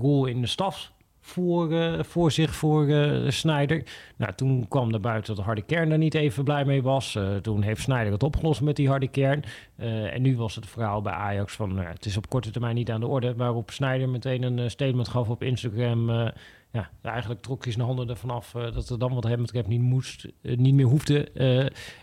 rol 0.00 0.26
in 0.26 0.40
de 0.40 0.46
staf 0.46 0.92
voor, 1.24 1.72
uh, 1.72 2.02
voor 2.02 2.30
zich, 2.30 2.54
voor 2.54 2.86
uh, 2.86 3.30
Snyder. 3.30 3.82
Nou, 4.16 4.32
toen 4.34 4.68
kwam 4.68 4.90
naar 4.90 5.00
buiten 5.00 5.36
dat 5.36 5.44
harde 5.44 5.62
kern 5.62 5.90
er 5.90 5.98
niet 5.98 6.14
even 6.14 6.44
blij 6.44 6.64
mee 6.64 6.82
was. 6.82 7.14
Uh, 7.14 7.36
toen 7.36 7.62
heeft 7.62 7.82
Snyder 7.82 8.12
het 8.12 8.22
opgelost 8.22 8.60
met 8.60 8.76
die 8.76 8.88
harde 8.88 9.08
kern. 9.08 9.44
en 9.76 10.22
nu 10.22 10.36
was 10.36 10.54
het 10.54 10.66
verhaal 10.66 11.02
bij 11.02 11.12
Ajax 11.12 11.54
van 11.54 11.74
nou, 11.74 11.86
het 11.86 12.04
is 12.04 12.16
op 12.16 12.28
korte 12.28 12.50
termijn 12.50 12.74
niet 12.74 12.90
aan 12.90 13.00
de 13.00 13.06
orde. 13.06 13.34
Waarop 13.34 13.70
Snyder 13.70 14.08
meteen 14.08 14.42
een 14.42 14.70
statement 14.70 15.08
gaf 15.08 15.28
op 15.28 15.42
Instagram. 15.42 16.10
ja, 16.72 16.90
eigenlijk 17.02 17.40
trok 17.40 17.64
hij 17.64 17.72
zijn 17.72 17.86
handen 17.86 18.08
ervan 18.08 18.30
af 18.30 18.50
dat 18.50 18.88
er 18.88 18.98
dan 18.98 19.14
wat 19.14 19.24
hem 19.24 19.40
betreft 19.40 19.68
niet, 19.68 19.80
moest, 19.80 20.26
niet 20.42 20.74
meer 20.74 20.86
hoefde. 20.86 21.30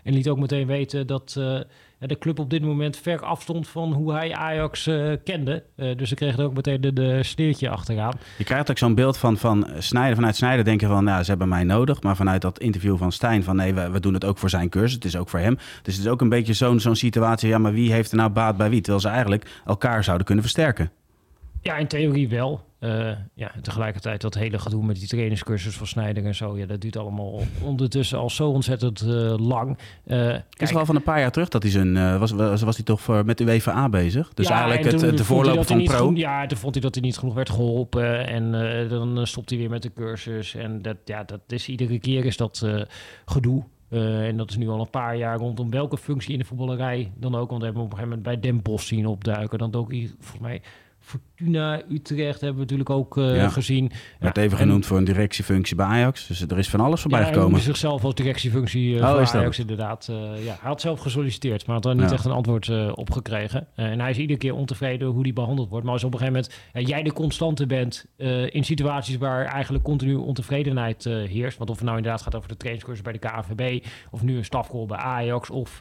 en 0.02 0.12
liet 0.12 0.28
ook 0.28 0.38
meteen 0.38 0.66
weten 0.66 1.06
dat 1.06 1.40
de 2.08 2.18
club 2.18 2.38
op 2.38 2.50
dit 2.50 2.62
moment 2.62 2.96
ver 2.96 3.24
afstond 3.24 3.68
van 3.68 3.92
hoe 3.92 4.12
hij 4.12 4.34
Ajax 4.34 4.86
uh, 4.86 5.16
kende. 5.24 5.62
Uh, 5.76 5.96
dus 5.96 6.08
ze 6.08 6.14
kregen 6.14 6.38
er 6.38 6.44
ook 6.44 6.54
meteen 6.54 6.80
de, 6.80 6.92
de 6.92 7.22
sneertje 7.22 7.68
achteraan. 7.68 8.12
Je 8.38 8.44
krijgt 8.44 8.70
ook 8.70 8.78
zo'n 8.78 8.94
beeld 8.94 9.16
van, 9.16 9.36
van 9.36 9.66
Snijder. 9.78 10.14
Vanuit 10.14 10.36
Snijder 10.36 10.64
denken 10.64 10.88
van, 10.88 11.04
nou, 11.04 11.22
ze 11.22 11.30
hebben 11.30 11.48
mij 11.48 11.64
nodig. 11.64 12.02
Maar 12.02 12.16
vanuit 12.16 12.42
dat 12.42 12.58
interview 12.58 12.96
van 12.96 13.12
Stijn 13.12 13.42
van, 13.42 13.56
nee, 13.56 13.74
we, 13.74 13.90
we 13.90 14.00
doen 14.00 14.14
het 14.14 14.24
ook 14.24 14.38
voor 14.38 14.50
zijn 14.50 14.68
cursus. 14.68 14.94
Het 14.94 15.04
is 15.04 15.16
ook 15.16 15.28
voor 15.28 15.38
hem. 15.38 15.56
Dus 15.82 15.96
het 15.96 16.04
is 16.04 16.10
ook 16.10 16.20
een 16.20 16.28
beetje 16.28 16.52
zo'n 16.52 16.80
zo'n 16.80 16.96
situatie. 16.96 17.48
Ja, 17.48 17.58
maar 17.58 17.72
wie 17.72 17.92
heeft 17.92 18.10
er 18.10 18.16
nou 18.16 18.30
baat 18.30 18.56
bij 18.56 18.70
wie? 18.70 18.80
Terwijl 18.80 19.02
ze 19.02 19.08
eigenlijk 19.08 19.60
elkaar 19.66 20.04
zouden 20.04 20.26
kunnen 20.26 20.44
versterken. 20.44 20.90
Ja, 21.62 21.76
in 21.76 21.86
theorie 21.86 22.28
wel. 22.28 22.68
Uh, 22.80 23.10
ja, 23.34 23.52
tegelijkertijd 23.62 24.20
dat 24.20 24.34
hele 24.34 24.58
gedoe 24.58 24.84
met 24.84 24.98
die 24.98 25.08
trainingscursus 25.08 25.76
van 25.76 25.86
Snijder 25.86 26.24
en 26.24 26.34
zo. 26.34 26.58
Ja, 26.58 26.66
dat 26.66 26.80
duurt 26.80 26.96
allemaal 26.96 27.40
ondertussen 27.62 28.18
al 28.18 28.30
zo 28.30 28.48
ontzettend 28.48 29.02
uh, 29.02 29.34
lang. 29.38 29.78
Uh, 30.06 30.34
is 30.56 30.70
er 30.70 30.78
al 30.78 30.86
van 30.86 30.96
een 30.96 31.02
paar 31.02 31.20
jaar 31.20 31.30
terug 31.30 31.48
dat 31.48 31.62
hij 31.62 31.70
zijn... 31.72 32.18
was, 32.18 32.30
was, 32.30 32.62
was 32.62 32.76
hij 32.76 32.84
toch 32.84 33.00
voor, 33.00 33.24
met 33.24 33.38
de 33.38 33.44
WVA 33.44 33.88
bezig? 33.88 34.34
Dus 34.34 34.48
ja, 34.48 34.64
eigenlijk 34.64 35.02
het, 35.02 35.16
de 35.16 35.24
voorloper 35.24 35.64
van 35.64 35.84
pro? 35.84 35.96
Genoeg, 35.96 36.16
ja, 36.16 36.46
toen 36.46 36.58
vond 36.58 36.74
hij 36.74 36.82
dat 36.82 36.94
hij 36.94 37.04
niet 37.04 37.18
genoeg 37.18 37.34
werd 37.34 37.50
geholpen. 37.50 38.26
En 38.26 38.50
dan 38.88 39.26
stopt 39.26 39.50
hij 39.50 39.58
weer 39.58 39.70
met 39.70 39.82
de 39.82 39.92
cursus. 39.92 40.54
En 40.54 40.82
dat, 40.82 40.96
ja, 41.04 41.24
dat 41.24 41.40
is 41.46 41.68
iedere 41.68 41.98
keer 41.98 42.24
is 42.24 42.36
dat 42.36 42.66
gedoe. 43.24 43.64
Uh, 43.90 44.26
en 44.26 44.36
dat 44.36 44.50
is 44.50 44.56
nu 44.56 44.68
al 44.68 44.80
een 44.80 44.90
paar 44.90 45.16
jaar 45.16 45.38
rondom 45.38 45.70
welke 45.70 45.98
functie 45.98 46.32
in 46.32 46.38
de 46.38 46.44
voetballerij 46.44 47.12
dan 47.16 47.34
ook. 47.34 47.48
Want 47.48 47.60
we 47.60 47.64
hebben 47.64 47.82
op 47.82 47.90
een 47.90 47.98
gegeven 47.98 48.18
moment 48.18 48.42
bij 48.42 48.50
Den 48.50 48.62
Bosch 48.62 48.86
zien 48.86 49.06
opduiken. 49.06 49.58
Dan 49.58 49.74
ook 49.74 49.90
volgens 49.90 50.40
mij 50.40 50.62
Fortuna 51.10 51.82
Utrecht 51.88 52.40
hebben 52.40 52.54
we 52.54 52.60
natuurlijk 52.60 52.90
ook 52.90 53.16
uh, 53.16 53.52
gezien. 53.52 53.90
Werd 54.18 54.36
even 54.36 54.58
genoemd 54.58 54.86
voor 54.86 54.96
een 54.96 55.04
directiefunctie 55.04 55.76
bij 55.76 55.86
Ajax. 55.86 56.26
Dus 56.26 56.40
er 56.40 56.58
is 56.58 56.68
van 56.68 56.80
alles 56.80 57.00
voorbij 57.00 57.20
ja, 57.20 57.26
gekomen. 57.26 57.52
Hij 57.52 57.60
zichzelf 57.60 58.04
als 58.04 58.14
directiefunctie 58.14 58.94
uh, 58.94 59.00
oh, 59.00 59.34
Ajax 59.34 59.58
inderdaad. 59.58 60.08
Uh, 60.10 60.16
ja, 60.16 60.56
hij 60.60 60.68
had 60.68 60.80
zelf 60.80 61.00
gesolliciteerd, 61.00 61.66
maar 61.66 61.74
had 61.74 61.86
er 61.86 61.94
niet 61.94 62.12
echt 62.12 62.24
een 62.24 62.30
antwoord 62.30 62.94
op 62.94 63.10
gekregen. 63.10 63.66
en 63.74 64.00
hij 64.00 64.10
is 64.10 64.16
iedere 64.16 64.38
keer 64.38 64.54
ontevreden 64.54 65.08
hoe 65.08 65.22
die 65.22 65.32
behandeld 65.32 65.68
wordt. 65.68 65.84
Maar 65.84 65.94
als 65.94 66.04
op 66.04 66.12
een 66.12 66.18
gegeven 66.18 66.44
moment 66.72 66.88
jij 66.88 67.02
de 67.02 67.12
constante 67.12 67.66
bent 67.66 68.06
in 68.50 68.64
situaties 68.64 69.16
waar 69.16 69.44
eigenlijk 69.44 69.84
continu 69.84 70.14
ontevredenheid 70.14 71.04
heerst. 71.04 71.58
Want 71.58 71.70
of 71.70 71.76
het 71.76 71.84
nou 71.84 71.96
inderdaad 71.96 72.22
gaat 72.22 72.34
over 72.34 72.48
de 72.48 72.56
trainingscursus 72.56 73.04
bij 73.04 73.12
de 73.12 73.18
KVB 73.18 73.86
of 74.10 74.22
nu 74.22 74.36
een 74.36 74.44
stafrol 74.44 74.86
bij 74.86 74.98
Ajax 74.98 75.50
of 75.50 75.80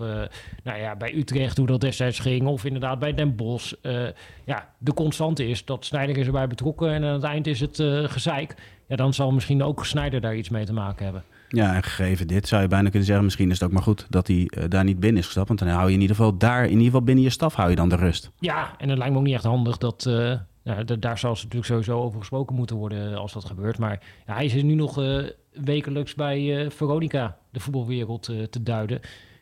nou 0.64 0.80
ja, 0.80 0.96
bij 0.96 1.16
Utrecht 1.16 1.58
hoe 1.58 1.68
dat 1.68 1.82
destijds 1.82 2.20
ging. 2.20 2.48
Of 2.48 2.66
inderdaad 2.66 3.00
bij 3.00 3.14
Den 3.14 3.36
Bosch. 3.36 3.74
ja, 4.46 4.70
de 4.78 4.94
constante 4.94 5.19
is 5.36 5.66
dat 5.66 5.86
Snijder 5.86 6.18
is 6.18 6.26
erbij 6.26 6.48
betrokken 6.48 6.92
en 6.92 7.04
aan 7.04 7.14
het 7.14 7.24
eind 7.24 7.48
is 7.48 7.60
het 7.60 7.80
uh, 7.80 8.04
gezeik. 8.04 8.56
Ja, 8.88 8.96
dan 8.96 9.14
zal 9.14 9.32
misschien 9.32 9.64
ook 9.64 9.86
Snijder 9.86 10.22
daar 10.22 10.36
iets 10.36 10.50
mee 10.50 10.66
te 10.66 10.74
maken 10.74 11.04
hebben. 11.04 11.24
Ja, 11.48 11.76
en 11.76 11.84
gegeven 11.84 12.28
dit 12.28 12.48
zou 12.48 12.62
je 12.62 12.68
bijna 12.68 12.90
kunnen 12.90 13.06
zeggen, 13.06 13.24
misschien 13.24 13.52
is 13.52 13.60
het 13.60 13.68
ook 13.68 13.74
maar 13.74 13.84
goed 13.84 14.06
dat 14.10 14.28
hij 14.28 14.52
uh, 14.58 14.64
daar 14.68 14.84
niet 14.84 15.00
binnen 15.00 15.20
is 15.20 15.26
gestapt. 15.26 15.48
Want 15.48 15.60
dan 15.60 15.70
hou 15.70 15.88
je 15.88 15.96
in 15.96 16.02
ieder 16.02 16.16
geval 16.16 16.38
daar, 16.38 16.64
in 16.64 16.70
ieder 16.70 16.86
geval 16.86 17.02
binnen 17.02 17.24
je 17.24 17.30
staf, 17.30 17.54
hou 17.54 17.70
je 17.70 17.76
dan 17.76 17.90
de 17.90 17.96
rust. 17.96 18.32
Ja, 18.40 18.76
en 18.78 18.90
het 18.90 18.98
lijkt 18.98 19.14
me 19.14 19.20
ook 19.20 19.26
niet 19.26 19.34
echt 19.34 19.44
handig 19.44 19.78
dat, 19.78 20.06
uh, 20.08 20.34
ja, 20.64 20.84
daar 20.84 21.18
zal 21.18 21.36
ze 21.36 21.44
natuurlijk 21.44 21.72
sowieso 21.72 22.02
over 22.02 22.20
gesproken 22.20 22.56
moeten 22.56 22.76
worden 22.76 23.18
als 23.18 23.34
dat 23.34 23.46
gebeurt. 23.46 23.78
Maar 23.78 24.00
ja, 24.28 24.34
hij 24.34 24.46
is 24.46 24.64
nu 24.64 24.74
nog 24.74 25.02
wekelijks 25.54 26.16
bij 26.16 26.68
Veronica, 26.72 27.38
de 27.52 27.60
voetbalwereld, 27.60 28.24
te 28.24 28.64
duiden. 28.64 29.00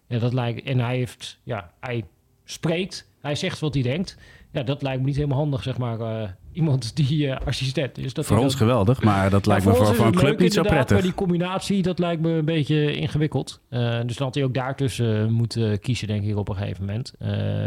Ja, 0.08 0.20
dat 0.20 0.34
lijkt, 0.34 0.68
en 0.68 0.80
hij 0.80 0.98
heeft, 0.98 1.40
ja, 1.44 1.72
hij 1.80 2.04
spreekt, 2.46 3.10
hij 3.22 3.36
zegt 3.36 3.60
wat 3.60 3.74
hij 3.74 3.84
denkt 3.84 4.18
ja, 4.52 4.64
dat 4.64 4.82
lijkt 4.82 5.00
me 5.00 5.06
niet 5.06 5.16
helemaal 5.16 5.38
handig, 5.38 5.64
zeg 5.64 5.78
maar. 5.78 6.00
Uh, 6.00 6.30
iemand 6.52 6.96
die 6.96 7.26
uh, 7.26 7.36
assistent 7.46 7.98
is. 7.98 8.14
Dat 8.14 8.26
voor 8.26 8.38
ons 8.38 8.56
geweldig, 8.56 9.02
maar 9.02 9.30
dat 9.30 9.46
lijkt 9.46 9.66
me 9.66 9.74
voor, 9.74 9.96
voor 9.96 10.06
een 10.06 10.16
club 10.16 10.40
niet 10.40 10.54
zo 10.54 10.62
prettig. 10.62 10.92
Maar 10.92 11.02
die 11.02 11.14
combinatie, 11.14 11.82
dat 11.82 12.00
lijkt 12.00 12.22
me 12.22 12.30
een 12.30 12.46
beetje 12.46 12.96
ingewikkeld. 12.96 13.62
Uh, 13.70 13.80
dus 14.06 14.16
dan 14.18 14.26
had 14.26 14.36
hij 14.36 14.44
ook 14.44 14.54
daartussen 14.54 15.34
moeten 15.34 15.80
kiezen, 15.80 16.08
denk 16.08 16.24
ik, 16.24 16.38
op 16.38 16.50
een 16.50 16.56
gegeven 16.56 16.86
moment. 16.86 17.14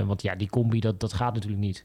want 0.07 0.23
ja, 0.23 0.35
die 0.35 0.49
combi, 0.49 0.81
dat, 0.81 1.01
dat 1.01 1.13
gaat 1.13 1.35
natuurlijk 1.35 1.63
niet. 1.63 1.85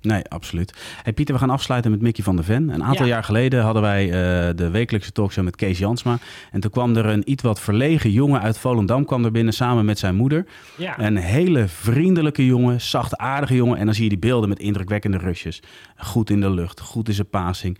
Nee, 0.00 0.24
absoluut. 0.28 0.74
Hey 1.02 1.12
Pieter, 1.12 1.34
we 1.34 1.40
gaan 1.40 1.50
afsluiten 1.50 1.90
met 1.90 2.00
Mickey 2.00 2.24
van 2.24 2.36
der 2.36 2.44
Ven. 2.44 2.68
Een 2.68 2.84
aantal 2.84 3.06
jaar 3.06 3.24
geleden 3.24 3.62
hadden 3.62 3.82
wij 3.82 4.04
uh, 4.04 4.56
de 4.56 4.70
wekelijkse 4.70 5.12
talkshow 5.12 5.44
met 5.44 5.56
Kees 5.56 5.78
Jansma. 5.78 6.18
En 6.50 6.60
toen 6.60 6.70
kwam 6.70 6.96
er 6.96 7.06
een 7.06 7.30
iets 7.30 7.42
wat 7.42 7.60
verlegen 7.60 8.10
jongen 8.10 8.40
uit 8.40 8.58
Volendam 8.58 9.04
kwam 9.04 9.24
er 9.24 9.30
binnen 9.30 9.54
samen 9.54 9.84
met 9.84 9.98
zijn 9.98 10.14
moeder. 10.14 10.46
Ja. 10.76 10.98
Een 10.98 11.16
hele 11.16 11.68
vriendelijke 11.68 12.46
jongen, 12.46 12.80
zachtaardige 12.80 13.54
jongen. 13.54 13.78
En 13.78 13.84
dan 13.84 13.94
zie 13.94 14.02
je 14.02 14.08
die 14.08 14.18
beelden 14.18 14.48
met 14.48 14.58
indrukwekkende 14.58 15.18
rusjes. 15.18 15.62
Goed 15.96 16.30
in 16.30 16.40
de 16.40 16.50
lucht, 16.50 16.80
goed 16.80 17.08
in 17.08 17.14
zijn 17.14 17.28
passing. 17.28 17.78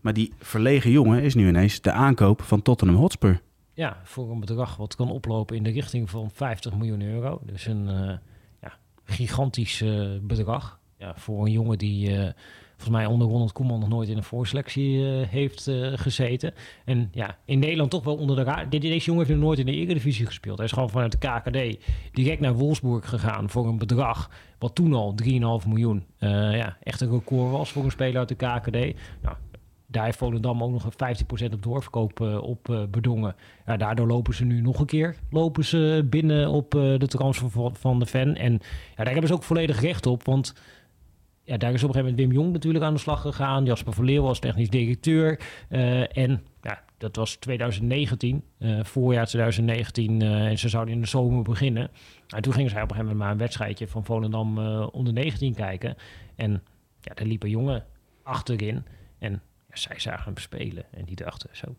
Maar 0.00 0.12
die 0.12 0.32
verlegen 0.40 0.90
jongen 0.90 1.22
is 1.22 1.34
nu 1.34 1.48
ineens 1.48 1.80
de 1.80 1.92
aankoop 1.92 2.42
van 2.42 2.62
Tottenham 2.62 2.96
Hotspur. 2.96 3.40
Ja, 3.72 4.00
voor 4.04 4.30
een 4.30 4.40
bedrag 4.40 4.76
wat 4.76 4.94
kan 4.94 5.10
oplopen 5.10 5.56
in 5.56 5.62
de 5.62 5.70
richting 5.70 6.10
van 6.10 6.30
50 6.30 6.74
miljoen 6.74 7.02
euro. 7.02 7.40
Dus 7.44 7.66
een 7.66 7.88
uh, 7.88 8.12
ja, 8.60 8.78
gigantisch 9.04 9.80
uh, 9.82 10.16
bedrag 10.22 10.78
ja, 10.98 11.12
voor 11.16 11.44
een 11.44 11.52
jongen 11.52 11.78
die 11.78 12.10
uh, 12.10 12.16
volgens 12.68 12.96
mij 12.96 13.06
onder 13.06 13.28
Ronald 13.28 13.52
Koeman 13.52 13.80
nog 13.80 13.88
nooit 13.88 14.08
in 14.08 14.16
een 14.16 14.22
voorselectie 14.22 14.98
uh, 14.98 15.26
heeft 15.28 15.66
uh, 15.66 15.92
gezeten. 15.94 16.54
En 16.84 17.08
ja, 17.12 17.38
in 17.44 17.58
Nederland 17.58 17.90
toch 17.90 18.04
wel 18.04 18.16
onder 18.16 18.36
de 18.36 18.42
raad. 18.42 18.70
Deze 18.70 19.04
jongen 19.04 19.26
heeft 19.26 19.38
nog 19.38 19.46
nooit 19.46 19.58
in 19.58 19.66
de 19.66 19.72
Eredivisie 19.72 20.26
gespeeld. 20.26 20.56
Hij 20.56 20.66
is 20.66 20.72
gewoon 20.72 20.90
vanuit 20.90 21.12
de 21.12 21.18
KKD 21.18 21.84
direct 22.12 22.40
naar 22.40 22.54
Wolfsburg 22.54 23.08
gegaan 23.08 23.50
voor 23.50 23.66
een 23.66 23.78
bedrag 23.78 24.30
wat 24.58 24.74
toen 24.74 24.94
al 24.94 25.14
3,5 25.62 25.68
miljoen 25.68 26.04
ja, 26.18 26.76
echt 26.82 27.00
een 27.00 27.10
record 27.10 27.50
was 27.50 27.72
voor 27.72 27.84
een 27.84 27.90
speler 27.90 28.18
uit 28.18 28.28
de 28.28 28.34
KKD. 28.34 28.98
Nou, 29.22 29.36
daar 29.86 30.04
heeft 30.04 30.18
Volendam 30.18 30.62
ook 30.62 30.70
nog 30.70 30.84
een 30.84 31.16
15% 31.50 31.52
op 31.52 31.62
doorverkoop 31.62 32.20
op 32.20 32.86
bedongen. 32.90 33.34
Ja, 33.66 33.76
daardoor 33.76 34.06
lopen 34.06 34.34
ze 34.34 34.44
nu 34.44 34.60
nog 34.60 34.80
een 34.80 34.86
keer 34.86 35.16
lopen 35.30 35.64
ze 35.64 36.06
binnen 36.10 36.48
op 36.48 36.70
de 36.70 37.06
transfer 37.06 37.50
van 37.72 37.98
de 37.98 38.06
fan. 38.06 38.34
En 38.34 38.52
ja, 38.96 39.04
daar 39.04 39.06
hebben 39.06 39.28
ze 39.28 39.34
ook 39.34 39.42
volledig 39.42 39.80
recht 39.80 40.06
op, 40.06 40.24
want 40.24 40.54
ja, 41.46 41.56
daar 41.56 41.72
is 41.72 41.82
op 41.82 41.88
een 41.88 41.94
gegeven 41.94 42.14
moment 42.14 42.18
Wim 42.18 42.32
Jong 42.32 42.52
natuurlijk 42.52 42.84
aan 42.84 42.94
de 42.94 43.00
slag 43.00 43.20
gegaan. 43.20 43.64
Jasper 43.64 43.92
Verleeuw 43.92 44.22
was 44.22 44.38
technisch 44.38 44.70
directeur. 44.70 45.40
Uh, 45.70 46.16
en 46.16 46.44
ja, 46.62 46.82
dat 46.98 47.16
was 47.16 47.34
2019, 47.34 48.42
uh, 48.58 48.84
voorjaar 48.84 49.26
2019. 49.26 50.22
Uh, 50.22 50.46
en 50.46 50.58
ze 50.58 50.68
zouden 50.68 50.94
in 50.94 51.00
de 51.00 51.06
zomer 51.06 51.42
beginnen. 51.42 51.90
En 52.28 52.42
toen 52.42 52.52
gingen 52.52 52.70
zij 52.70 52.82
op 52.82 52.90
een 52.90 52.96
gegeven 52.96 53.16
moment 53.16 53.18
maar 53.18 53.30
een 53.30 53.38
wedstrijdje 53.38 53.88
van 53.88 54.04
Volendam 54.04 54.58
onder 54.86 55.12
19 55.12 55.54
kijken. 55.54 55.96
En 56.36 56.62
ja, 57.00 57.14
daar 57.14 57.26
liep 57.26 57.42
een 57.42 57.50
jongen 57.50 57.84
achterin. 58.22 58.84
En 59.18 59.32
ja, 59.68 59.76
zij 59.76 59.98
zagen 59.98 60.24
hem 60.24 60.36
spelen. 60.36 60.84
En 60.90 61.04
die 61.04 61.16
dachten 61.16 61.48
zo... 61.52 61.74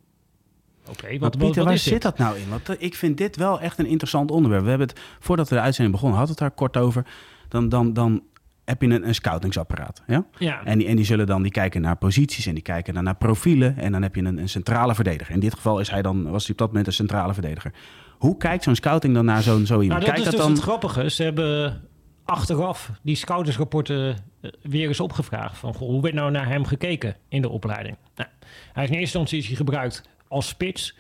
Oké, 0.90 1.18
wat, 1.18 1.38
Pieter, 1.38 1.56
wat, 1.56 1.66
waar 1.66 1.78
zit 1.78 1.94
dit? 1.94 2.02
dat 2.02 2.18
nou 2.18 2.38
in? 2.38 2.50
Want 2.50 2.70
eh, 2.70 2.76
ik 2.80 2.96
vind 2.96 3.18
dit 3.18 3.36
wel 3.36 3.62
echt 3.62 3.80
een 3.80 3.86
interessant 3.86 4.32
onderwerp. 4.32 4.64
We 4.64 4.70
hebben 4.70 4.88
het, 4.88 5.00
voordat 5.20 5.50
we 5.50 5.56
de 5.56 5.62
uitzending 5.62 5.96
begonnen, 5.96 6.20
hadden 6.20 6.38
we 6.38 6.44
het 6.44 6.52
daar 6.52 6.68
kort 6.68 6.78
over. 6.78 7.06
Dan, 7.48 7.70
dan, 7.70 7.94
dan 7.94 8.24
heb 8.68 8.82
je 8.82 8.88
een, 8.88 9.08
een 9.08 9.16
scoutingsapparaat. 9.16 10.04
Ja? 10.08 10.26
Ja, 10.38 10.64
En, 10.64 10.78
die, 10.78 10.88
en 10.88 10.96
die 10.96 11.06
zullen 11.06 11.26
dan 11.26 11.42
die 11.42 11.52
kijken 11.52 11.82
naar 11.82 11.96
posities 11.96 12.46
en 12.46 12.54
die 12.54 12.64
kijken 12.64 12.94
dan 12.94 13.04
naar 13.04 13.16
profielen. 13.16 13.78
En 13.78 13.92
dan 13.92 14.02
heb 14.02 14.16
je 14.16 14.22
een, 14.22 14.38
een 14.38 14.50
centrale 14.50 14.96
verdediger. 14.96 15.34
In 15.34 15.40
dit 15.40 15.54
geval 15.54 15.80
is 15.80 15.90
hij 15.90 16.02
dan, 16.02 16.30
was 16.30 16.44
hij 16.44 16.52
op 16.52 16.58
dat 16.58 16.68
moment 16.68 16.88
een 16.88 16.94
centrale 16.94 17.34
verdediger. 17.34 17.74
Hoe 18.18 18.38
kijkt 18.38 18.64
zo'n 18.64 18.76
scouting 18.76 19.14
dan 19.14 19.26
naar 19.26 19.42
zo'n 19.42 19.66
zo 19.66 19.74
nou, 19.74 19.84
iemand? 19.84 20.02
dat 20.02 20.10
Kijkt 20.10 20.26
is 20.26 20.30
dus 20.30 20.40
dat 20.40 20.48
dan... 20.48 20.56
het 20.56 20.66
grappige. 20.66 21.10
Ze 21.10 21.24
hebben 21.24 21.82
achteraf 22.26 22.92
die 23.04 23.16
scoutersrapporten 23.16 24.16
eh, 24.42 24.52
weer 24.62 24.88
eens 24.88 25.00
opgevraagd. 25.00 25.58
Van, 25.58 25.74
goh, 25.74 25.90
hoe 25.90 26.02
werd 26.02 26.14
nou 26.14 26.32
naar 26.32 26.48
hem 26.48 26.66
gekeken 26.66 27.16
in 27.30 27.42
de 27.42 27.50
opleiding? 27.50 27.98
Nou, 28.16 28.30
hij 28.74 28.84
is 28.84 28.90
in 28.90 28.98
eerste 28.98 29.20
instantie 29.20 29.56
gebruikt 29.56 30.04
als 30.28 30.48
spits. 30.48 30.96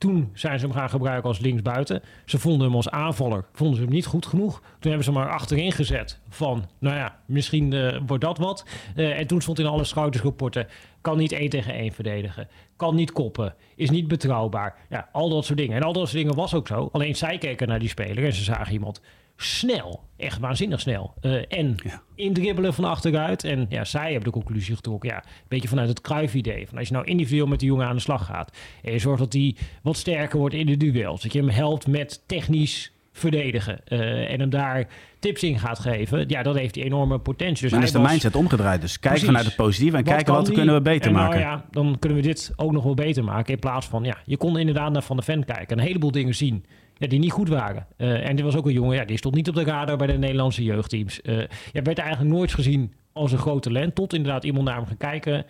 Toen 0.00 0.30
zijn 0.32 0.58
ze 0.58 0.66
hem 0.66 0.74
gaan 0.74 0.90
gebruiken 0.90 1.28
als 1.28 1.38
linksbuiten. 1.38 2.02
Ze 2.24 2.38
vonden 2.38 2.66
hem 2.66 2.76
als 2.76 2.90
aanvaller, 2.90 3.44
vonden 3.52 3.76
ze 3.76 3.82
hem 3.82 3.92
niet 3.92 4.06
goed 4.06 4.26
genoeg. 4.26 4.60
Toen 4.60 4.90
hebben 4.90 5.04
ze 5.04 5.10
hem 5.10 5.20
maar 5.20 5.30
achterin 5.30 5.72
gezet 5.72 6.20
van, 6.28 6.64
nou 6.78 6.96
ja, 6.96 7.18
misschien 7.26 7.72
eh, 7.72 8.00
wordt 8.06 8.24
dat 8.24 8.38
wat. 8.38 8.64
Eh, 8.96 9.18
en 9.18 9.26
toen 9.26 9.40
stond 9.40 9.58
in 9.58 9.66
alle 9.66 9.84
schoudersrapporten, 9.84 10.66
kan 11.00 11.16
niet 11.18 11.32
één 11.32 11.50
tegen 11.50 11.72
één 11.74 11.92
verdedigen. 11.92 12.48
Kan 12.76 12.94
niet 12.94 13.12
koppen, 13.12 13.54
is 13.76 13.90
niet 13.90 14.08
betrouwbaar. 14.08 14.76
Ja, 14.90 15.08
al 15.12 15.28
dat 15.28 15.44
soort 15.44 15.58
dingen. 15.58 15.76
En 15.76 15.82
al 15.82 15.92
dat 15.92 16.08
soort 16.08 16.22
dingen 16.22 16.36
was 16.36 16.54
ook 16.54 16.66
zo. 16.66 16.88
Alleen 16.92 17.16
zij 17.16 17.38
keken 17.38 17.68
naar 17.68 17.78
die 17.78 17.88
speler 17.88 18.24
en 18.24 18.32
ze 18.32 18.42
zagen 18.42 18.72
iemand 18.72 19.00
snel, 19.36 20.00
echt 20.16 20.38
waanzinnig 20.38 20.80
snel. 20.80 21.14
Eh, 21.20 21.32
en 21.48 21.74
Ja. 21.84 22.02
indribbelen 22.14 22.74
van 22.74 22.84
achteruit. 22.84 23.44
En 23.44 23.66
ja, 23.68 23.84
zij 23.84 24.04
hebben 24.12 24.24
de 24.24 24.30
conclusie 24.38 24.74
getrokken. 24.74 25.08
Ja, 25.10 25.16
een 25.16 25.30
beetje 25.48 25.68
vanuit 25.68 25.88
het 25.88 26.00
Cruyff-idee. 26.00 26.68
Van 26.68 26.78
als 26.78 26.88
je 26.88 26.94
nou 26.94 27.06
individueel 27.06 27.46
met 27.46 27.58
die 27.58 27.68
jongen 27.68 27.86
aan 27.86 27.94
de 27.94 28.00
slag 28.02 28.26
gaat. 28.26 28.56
En 28.82 28.92
je 28.92 28.98
zorgt 28.98 29.18
dat 29.18 29.32
hij 29.32 29.56
wat 29.82 29.96
sterker 29.96 30.38
wordt 30.38 30.54
in 30.54 30.66
de 30.66 30.76
duels. 30.76 31.22
Dat 31.22 31.32
je 31.32 31.38
hem 31.38 31.48
helpt 31.48 31.86
met 31.86 32.22
technisch 32.26 32.92
verdedigen. 33.20 33.80
eh, 33.86 34.32
en 34.32 34.40
hem 34.40 34.50
daar 34.50 34.86
tips 35.18 35.42
in 35.42 35.58
gaat 35.58 35.78
geven. 35.78 36.24
Ja, 36.28 36.42
dat 36.42 36.56
heeft 36.56 36.74
die 36.74 36.84
enorme 36.84 37.18
potentie. 37.18 37.68
Dus 37.68 37.78
is 37.82 37.92
de 37.92 37.98
was- 37.98 38.10
mindset 38.10 38.34
omgedraaid. 38.36 38.80
Dus 38.80 38.92
kijk 38.92 39.02
Precies. 39.02 39.26
vanuit 39.28 39.44
het 39.46 39.56
positieve 39.56 39.96
en 39.96 40.04
kijken 40.04 40.34
wat 40.34 40.46
die? 40.46 40.54
kunnen 40.54 40.74
we 40.74 40.80
beter 40.80 41.06
En 41.06 41.12
nou 41.12 41.24
maken. 41.24 41.40
ja, 41.40 41.64
dan 41.70 41.96
kunnen 41.98 42.18
we 42.18 42.24
dit 42.24 42.52
ook 42.56 42.72
nog 42.72 42.84
wel 42.84 42.94
beter 42.94 43.24
maken. 43.24 43.52
In 43.54 43.58
plaats 43.60 43.86
van, 43.86 44.04
ja, 44.04 44.16
je 44.24 44.36
kon 44.36 44.58
inderdaad 44.58 44.92
naar 44.92 45.02
Van 45.02 45.16
de 45.16 45.22
Ven 45.22 45.44
kijken. 45.44 45.78
Een 45.78 45.84
heleboel 45.84 46.10
dingen 46.10 46.34
zien 46.34 46.64
ja, 46.96 47.06
die 47.06 47.18
niet 47.18 47.32
goed 47.32 47.48
waren. 47.48 47.86
Eh, 47.96 48.28
en 48.28 48.36
dit 48.36 48.44
was 48.44 48.56
ook 48.56 48.66
een 48.66 48.72
jongen, 48.72 48.96
ja, 48.96 49.04
die 49.04 49.16
stond 49.18 49.34
niet 49.34 49.48
op 49.48 49.54
de 49.54 49.64
radar 49.64 49.96
bij 49.96 50.06
de 50.06 50.18
Nederlandse 50.18 50.62
jeugdteams. 50.64 51.20
Eh 51.22 51.38
ja, 51.72 51.82
werd 51.82 51.98
eigenlijk 51.98 52.30
nooit 52.34 52.54
gezien 52.54 52.92
als 53.12 53.32
een 53.32 53.38
groot 53.38 53.62
talent. 53.62 53.94
Tot 53.94 54.14
inderdaad 54.14 54.44
iemand 54.44 54.64
naar 54.64 54.76
hem 54.76 54.86
ging 54.86 54.98
kijken 54.98 55.44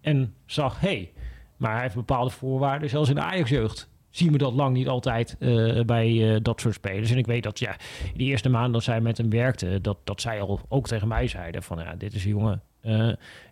en 0.00 0.34
zag, 0.46 0.80
hé, 0.80 0.88
hey, 0.88 1.10
maar 1.56 1.72
hij 1.72 1.82
heeft 1.82 1.94
bepaalde 1.94 2.30
voorwaarden. 2.30 2.88
Zelfs 2.90 3.08
in 3.08 3.14
de 3.14 3.20
Ajax-jeugd 3.20 3.88
zien 4.16 4.32
we 4.32 4.38
dat 4.38 4.52
lang 4.52 4.74
niet 4.74 4.88
altijd 4.88 5.36
eh, 5.38 5.80
bij 5.84 6.34
eh, 6.34 6.40
dat 6.42 6.60
soort 6.60 6.74
spelers. 6.74 7.10
En 7.10 7.18
ik 7.18 7.26
weet 7.26 7.42
dat, 7.42 7.58
ja, 7.58 7.70
in 8.12 8.18
de 8.18 8.24
eerste 8.24 8.48
maanden 8.48 8.72
dat 8.72 8.82
zij 8.82 9.00
met 9.00 9.18
hem 9.18 9.30
werkte, 9.30 9.78
dat, 9.80 9.96
dat 10.04 10.20
zij 10.20 10.40
al 10.40 10.60
ook 10.68 10.86
tegen 10.86 11.08
mij 11.08 11.26
zeiden 11.26 11.62
van, 11.62 11.78
ja, 11.78 11.94
dit 11.98 12.14
is 12.14 12.24
een 12.24 12.30
jongen... 12.30 12.62
eh, 12.80 12.92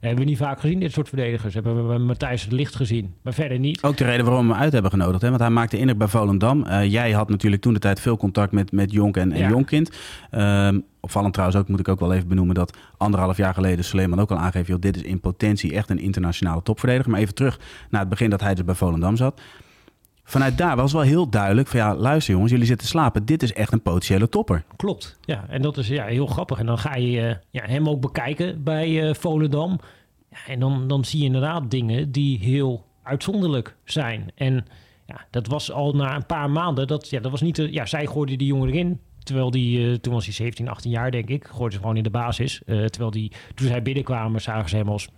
hebben 0.00 0.18
we 0.18 0.24
niet 0.24 0.38
vaak 0.38 0.60
gezien, 0.60 0.80
dit 0.80 0.92
soort 0.92 1.08
verdedigers. 1.08 1.54
Hebben 1.54 1.82
we 1.82 1.88
bij 1.88 1.98
Matthijs 1.98 2.42
het 2.42 2.52
Licht 2.52 2.74
gezien, 2.76 3.14
maar 3.22 3.32
verder 3.32 3.58
niet. 3.58 3.82
Ook 3.82 3.96
de 3.96 4.04
reden 4.04 4.24
waarom 4.24 4.46
we 4.46 4.52
hem 4.52 4.62
uit 4.62 4.72
hebben 4.72 4.90
genodigd. 4.90 5.22
Hè? 5.22 5.28
Want 5.28 5.40
hij 5.40 5.50
maakte 5.50 5.78
indruk 5.78 5.98
bij 5.98 6.08
Volendam. 6.08 6.66
Jij 6.82 7.12
had 7.12 7.28
natuurlijk 7.28 7.62
toen 7.62 7.72
de 7.72 7.78
tijd 7.78 8.00
veel 8.00 8.16
contact 8.16 8.52
met, 8.52 8.72
met 8.72 8.92
Jonk 8.92 9.16
en, 9.16 9.32
en 9.32 9.38
Ja. 9.38 9.48
Jonkind. 9.48 9.90
Ehm, 10.30 10.80
opvallend 11.00 11.32
trouwens 11.32 11.60
ook, 11.60 11.68
moet 11.68 11.80
ik 11.80 11.88
ook 11.88 12.00
wel 12.00 12.12
even 12.12 12.28
benoemen... 12.28 12.54
dat 12.54 12.76
anderhalf 12.96 13.36
jaar 13.36 13.54
geleden 13.54 13.84
Suleiman 13.84 14.20
ook 14.20 14.30
al 14.30 14.38
aangeeft... 14.38 14.66
Joh, 14.66 14.80
dit 14.80 14.96
is 14.96 15.02
in 15.02 15.20
potentie 15.20 15.74
echt 15.74 15.90
een 15.90 15.98
internationale 15.98 16.62
topverdediger. 16.62 17.10
Maar 17.10 17.20
even 17.20 17.34
terug 17.34 17.58
naar 17.90 18.00
het 18.00 18.10
begin 18.10 18.30
dat 18.30 18.40
hij 18.40 18.54
dus 18.54 18.64
bij 18.64 18.74
Volendam 18.74 19.16
zat. 19.16 19.40
Vanuit 20.24 20.58
daar 20.58 20.76
was 20.76 20.92
wel 20.92 21.02
heel 21.02 21.28
duidelijk 21.28 21.68
van... 21.68 21.80
ja, 21.80 21.96
luister 21.96 22.32
jongens, 22.32 22.52
jullie 22.52 22.66
zitten 22.66 22.86
slapen. 22.86 23.24
Dit 23.24 23.42
is 23.42 23.52
echt 23.52 23.72
een 23.72 23.82
potentiële 23.82 24.28
topper. 24.28 24.64
Klopt, 24.76 25.18
ja. 25.20 25.44
En 25.48 25.62
dat 25.62 25.76
is 25.76 25.88
ja, 25.88 26.04
heel 26.04 26.26
grappig. 26.26 26.58
En 26.58 26.66
dan 26.66 26.78
ga 26.78 26.96
je 26.96 27.20
eh, 27.20 27.36
ja, 27.50 27.64
hem 27.64 27.88
ook 27.88 28.00
bekijken 28.00 28.62
bij 28.62 29.08
eh 29.08 29.14
Volendam. 29.14 29.80
Ja, 30.30 30.52
en 30.52 30.60
dan, 30.60 30.88
dan 30.88 31.04
zie 31.04 31.18
je 31.18 31.24
inderdaad 31.24 31.70
dingen 31.70 32.12
die 32.12 32.38
heel 32.38 32.84
uitzonderlijk 33.02 33.76
zijn. 33.84 34.30
En 34.34 34.66
ja, 35.06 35.26
dat 35.30 35.46
was 35.46 35.72
al 35.72 35.92
na 35.92 36.14
een 36.14 36.26
paar 36.26 36.50
maanden. 36.50 36.86
Dat, 36.86 37.10
ja, 37.10 37.20
dat 37.20 37.30
was 37.30 37.40
niet 37.40 37.56
de, 37.56 37.72
ja, 37.72 37.86
zij 37.86 38.06
gooide 38.06 38.36
die 38.36 38.46
jongen 38.46 38.68
erin. 38.68 39.00
Terwijl 39.22 39.50
die, 39.50 39.90
eh, 39.90 39.94
toen 39.94 40.12
was 40.12 40.24
hij 40.24 40.34
17, 40.34 40.68
18 40.68 40.90
jaar 40.90 41.10
denk 41.10 41.28
ik. 41.28 41.46
Gooide 41.46 41.74
ze 41.74 41.80
gewoon 41.80 41.96
in 41.96 42.02
de 42.02 42.10
basis. 42.10 42.62
Eh, 42.66 42.84
terwijl 42.84 43.10
die, 43.10 43.32
toen 43.54 43.66
zij 43.66 43.82
binnenkwamen 43.82 44.40
zagen 44.40 44.68
ze 44.68 44.76
hem 44.76 44.88
als 44.88 45.08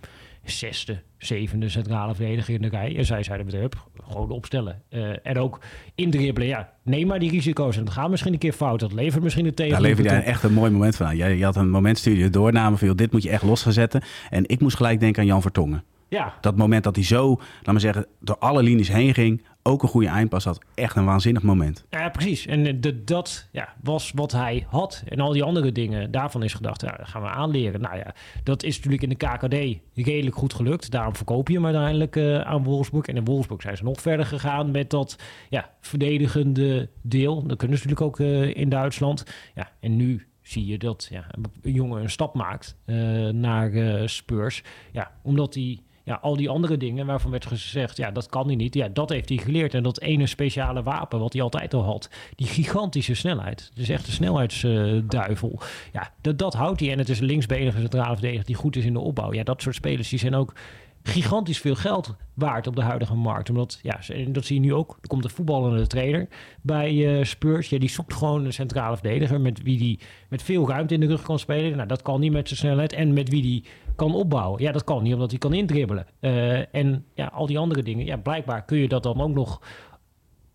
zesde, 0.49 1.01
zevende 1.17 1.69
centrale 1.69 2.15
verdediger 2.15 2.53
in 2.53 2.61
de 2.61 2.67
rij. 2.67 2.97
En 2.97 3.05
zij 3.05 3.23
zeiden 3.23 3.45
met 3.45 3.55
hup, 3.55 3.87
gewoon 4.09 4.29
opstellen. 4.31 4.81
Eh, 4.89 5.09
en 5.23 5.37
ook 5.37 5.59
indribbelen. 5.95 6.47
Ja, 6.47 6.73
neem 6.83 7.07
maar 7.07 7.19
die 7.19 7.31
risico's. 7.31 7.77
En 7.77 7.83
het 7.83 7.93
gaat 7.93 8.09
misschien 8.09 8.33
een 8.33 8.39
keer 8.39 8.53
fout. 8.53 8.79
Dat 8.79 8.93
levert 8.93 9.23
misschien 9.23 9.45
een 9.45 9.53
tegen. 9.53 9.71
Daar 9.71 9.81
leverde 9.81 10.09
jij 10.09 10.23
echt 10.23 10.43
een 10.43 10.53
mooi 10.53 10.71
moment 10.71 10.95
van 10.95 11.05
aan. 11.05 11.15
Jij, 11.15 11.37
je 11.37 11.43
had 11.43 11.55
een 11.55 11.69
moment 11.69 11.97
studio 11.97 12.29
doorname 12.29 12.77
van... 12.77 12.87
Joh, 12.87 12.97
dit 12.97 13.11
moet 13.11 13.23
je 13.23 13.29
echt 13.29 13.43
los 13.43 13.61
gaan 13.61 13.73
zetten. 13.73 14.01
En 14.29 14.43
ik 14.47 14.59
moest 14.59 14.75
gelijk 14.75 14.99
denken 14.99 15.21
aan 15.21 15.27
Jan 15.27 15.41
Vertongen. 15.41 15.83
Ja, 16.09 16.33
Dat 16.41 16.57
moment 16.57 16.83
dat 16.83 16.95
hij 16.95 17.05
zo, 17.05 17.27
laat 17.29 17.65
maar 17.65 17.79
zeggen, 17.79 18.05
door 18.19 18.37
alle 18.37 18.63
linies 18.63 18.91
heen 18.91 19.13
ging, 19.13 19.43
ook 19.67 19.83
een 19.83 19.89
goede 19.89 20.07
eindpas 20.07 20.43
had. 20.43 20.59
Echt 20.75 20.95
een 20.95 21.05
waanzinnig 21.05 21.43
moment. 21.43 21.85
Ja, 21.89 22.09
precies. 22.09 22.45
En 22.45 22.65
eh, 22.65 22.73
de, 22.79 23.03
dat 23.03 23.49
ja, 23.51 23.73
was 23.83 24.11
wat 24.15 24.31
hij 24.31 24.65
had. 24.69 25.03
En 25.07 25.19
al 25.19 25.31
die 25.31 25.43
andere 25.43 25.71
dingen, 25.71 26.11
daarvan 26.11 26.43
is 26.43 26.53
gedacht, 26.53 26.81
ja, 26.81 26.97
gaan 27.01 27.21
we 27.21 27.27
aanleren. 27.27 27.81
Nou 27.81 27.97
ja, 27.97 28.13
dat 28.43 28.63
is 28.63 28.75
natuurlijk 28.75 29.03
in 29.03 29.09
de 29.09 29.15
KKD 29.15 29.79
redelijk 30.05 30.35
goed 30.35 30.53
gelukt. 30.53 30.91
Daarom 30.91 31.15
verkoop 31.15 31.47
je 31.47 31.53
hem 31.53 31.65
uiteindelijk 31.65 32.15
eh, 32.15 32.39
aan 32.39 32.63
Wolfsburg. 32.63 33.05
En 33.05 33.15
in 33.15 33.25
Wolfsburg 33.25 33.61
zijn 33.61 33.77
ze 33.77 33.83
nog 33.83 34.01
verder 34.01 34.25
gegaan 34.25 34.71
met 34.71 34.89
dat 34.89 35.19
ja, 35.49 35.69
verdedigende 35.81 36.89
deel. 37.01 37.47
Dat 37.47 37.57
kunnen 37.57 37.77
ze 37.77 37.87
natuurlijk 37.87 38.19
ook 38.19 38.27
eh, 38.27 38.55
in 38.55 38.69
Duitsland. 38.69 39.25
Ja, 39.55 39.69
en 39.79 39.95
nu 39.95 40.27
zie 40.41 40.65
je 40.65 40.77
dat 40.77 41.07
ja, 41.11 41.25
een 41.61 41.73
jongen 41.73 42.01
een 42.01 42.09
stap 42.09 42.33
maakt 42.33 42.77
eh, 42.85 42.95
naar 43.29 43.71
Spurs. 44.09 44.63
Ja, 44.91 45.11
omdat 45.23 45.53
hij 45.53 45.79
ja, 46.07 46.19
al 46.21 46.35
die 46.35 46.49
andere 46.49 46.77
dingen 46.77 47.05
waarvan 47.05 47.31
werd 47.31 47.45
gezegd, 47.45 47.97
ja, 47.97 48.11
dat 48.11 48.27
kan 48.27 48.47
hij 48.47 48.55
niet. 48.55 48.73
Ja, 48.73 48.87
dat 48.87 49.09
heeft 49.09 49.29
hij 49.29 49.37
geleerd. 49.37 49.73
En 49.73 49.83
dat 49.83 50.01
ene 50.01 50.27
speciale 50.27 50.83
wapen 50.83 51.19
wat 51.19 51.33
hij 51.33 51.41
altijd 51.41 51.73
al 51.73 51.83
had, 51.83 52.09
die 52.35 52.47
gigantische 52.47 53.13
snelheid. 53.13 53.71
Is 53.75 53.89
echt 53.89 54.07
een 54.07 54.13
snelheidsduivel. 54.13 55.59
ja, 55.93 56.13
dat, 56.21 56.39
dat 56.39 56.53
houdt 56.53 56.79
hij. 56.79 56.91
En 56.91 56.97
het 56.97 57.09
is 57.09 57.19
een 57.19 57.25
linksbenige 57.25 57.79
centrale 57.79 58.13
verdediger 58.13 58.45
die 58.45 58.55
goed 58.55 58.75
is 58.75 58.85
in 58.85 58.93
de 58.93 58.99
opbouw. 58.99 59.33
Ja, 59.33 59.43
dat 59.43 59.61
soort 59.61 59.75
spelers 59.75 60.09
die 60.09 60.19
zijn 60.19 60.35
ook 60.35 60.53
gigantisch 61.03 61.59
veel 61.59 61.75
geld 61.75 62.15
waard 62.33 62.67
op 62.67 62.75
de 62.75 62.81
huidige 62.81 63.15
markt. 63.15 63.49
Omdat, 63.49 63.79
ja, 63.81 63.99
dat 64.27 64.45
zie 64.45 64.55
je 64.55 64.61
nu 64.61 64.73
ook. 64.73 64.97
Er 65.01 65.07
komt 65.07 65.23
een 65.23 65.29
voetballende 65.29 65.87
trainer 65.87 66.27
bij 66.61 67.19
eh, 67.19 67.23
Spurs. 67.23 67.69
Ja, 67.69 67.79
die 67.79 67.89
zoekt 67.89 68.13
gewoon 68.13 68.45
een 68.45 68.53
centrale 68.53 68.97
verdediger 68.97 69.41
met 69.41 69.63
wie 69.63 69.77
die 69.77 69.99
met 70.29 70.43
veel 70.43 70.69
ruimte 70.69 70.93
in 70.93 70.99
de 70.99 71.07
rug 71.07 71.21
kan 71.21 71.39
spelen. 71.39 71.75
Nou, 71.75 71.87
dat 71.87 72.01
kan 72.01 72.19
niet 72.19 72.31
met 72.31 72.47
zijn 72.47 72.59
snelheid. 72.59 72.93
En 72.93 73.13
met 73.13 73.29
wie 73.29 73.41
die 73.41 73.63
kan 73.95 74.15
opbouwen. 74.15 74.61
Ja, 74.61 74.71
dat 74.71 74.83
kan 74.83 75.03
niet, 75.03 75.13
omdat 75.13 75.29
hij 75.29 75.39
kan 75.39 75.53
indribbelen. 75.53 76.05
Eh, 76.19 76.75
en 76.75 77.05
ja, 77.13 77.25
al 77.25 77.45
die 77.45 77.57
andere 77.57 77.83
dingen. 77.83 78.05
Ja, 78.05 78.17
blijkbaar 78.17 78.65
kun 78.65 78.77
je 78.77 78.87
dat 78.87 79.03
dan 79.03 79.21
ook 79.21 79.33
nog 79.33 79.61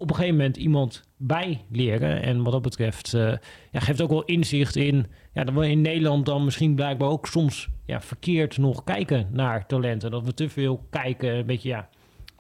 op 0.03 0.11
een 0.11 0.17
gegeven 0.17 0.37
moment 0.37 0.57
iemand 0.57 1.03
bijleren. 1.17 2.23
En 2.23 2.43
wat 2.43 2.53
dat 2.53 2.63
betreft 2.63 3.15
eh, 3.15 3.33
ja, 3.71 3.81
geeft 3.81 4.03
ook 4.03 4.11
wel 4.11 4.25
inzicht 4.25 4.77
in... 4.77 5.07
Ja, 5.35 5.45
dat 5.45 5.55
we 5.55 5.69
in 5.69 5.81
Nederland 5.81 6.27
dan 6.27 6.45
misschien 6.45 6.75
blijkbaar 6.75 7.09
ook 7.09 7.27
soms 7.27 7.69
ja, 7.87 8.01
verkeerd 8.01 8.59
nog 8.59 8.85
kijken 8.85 9.29
naar 9.31 9.67
talenten. 9.67 10.11
Dat 10.11 10.25
we 10.25 10.35
te 10.35 10.49
veel 10.49 10.87
kijken, 10.91 11.35
een 11.35 11.47
beetje 11.47 11.69
ja, 11.69 11.89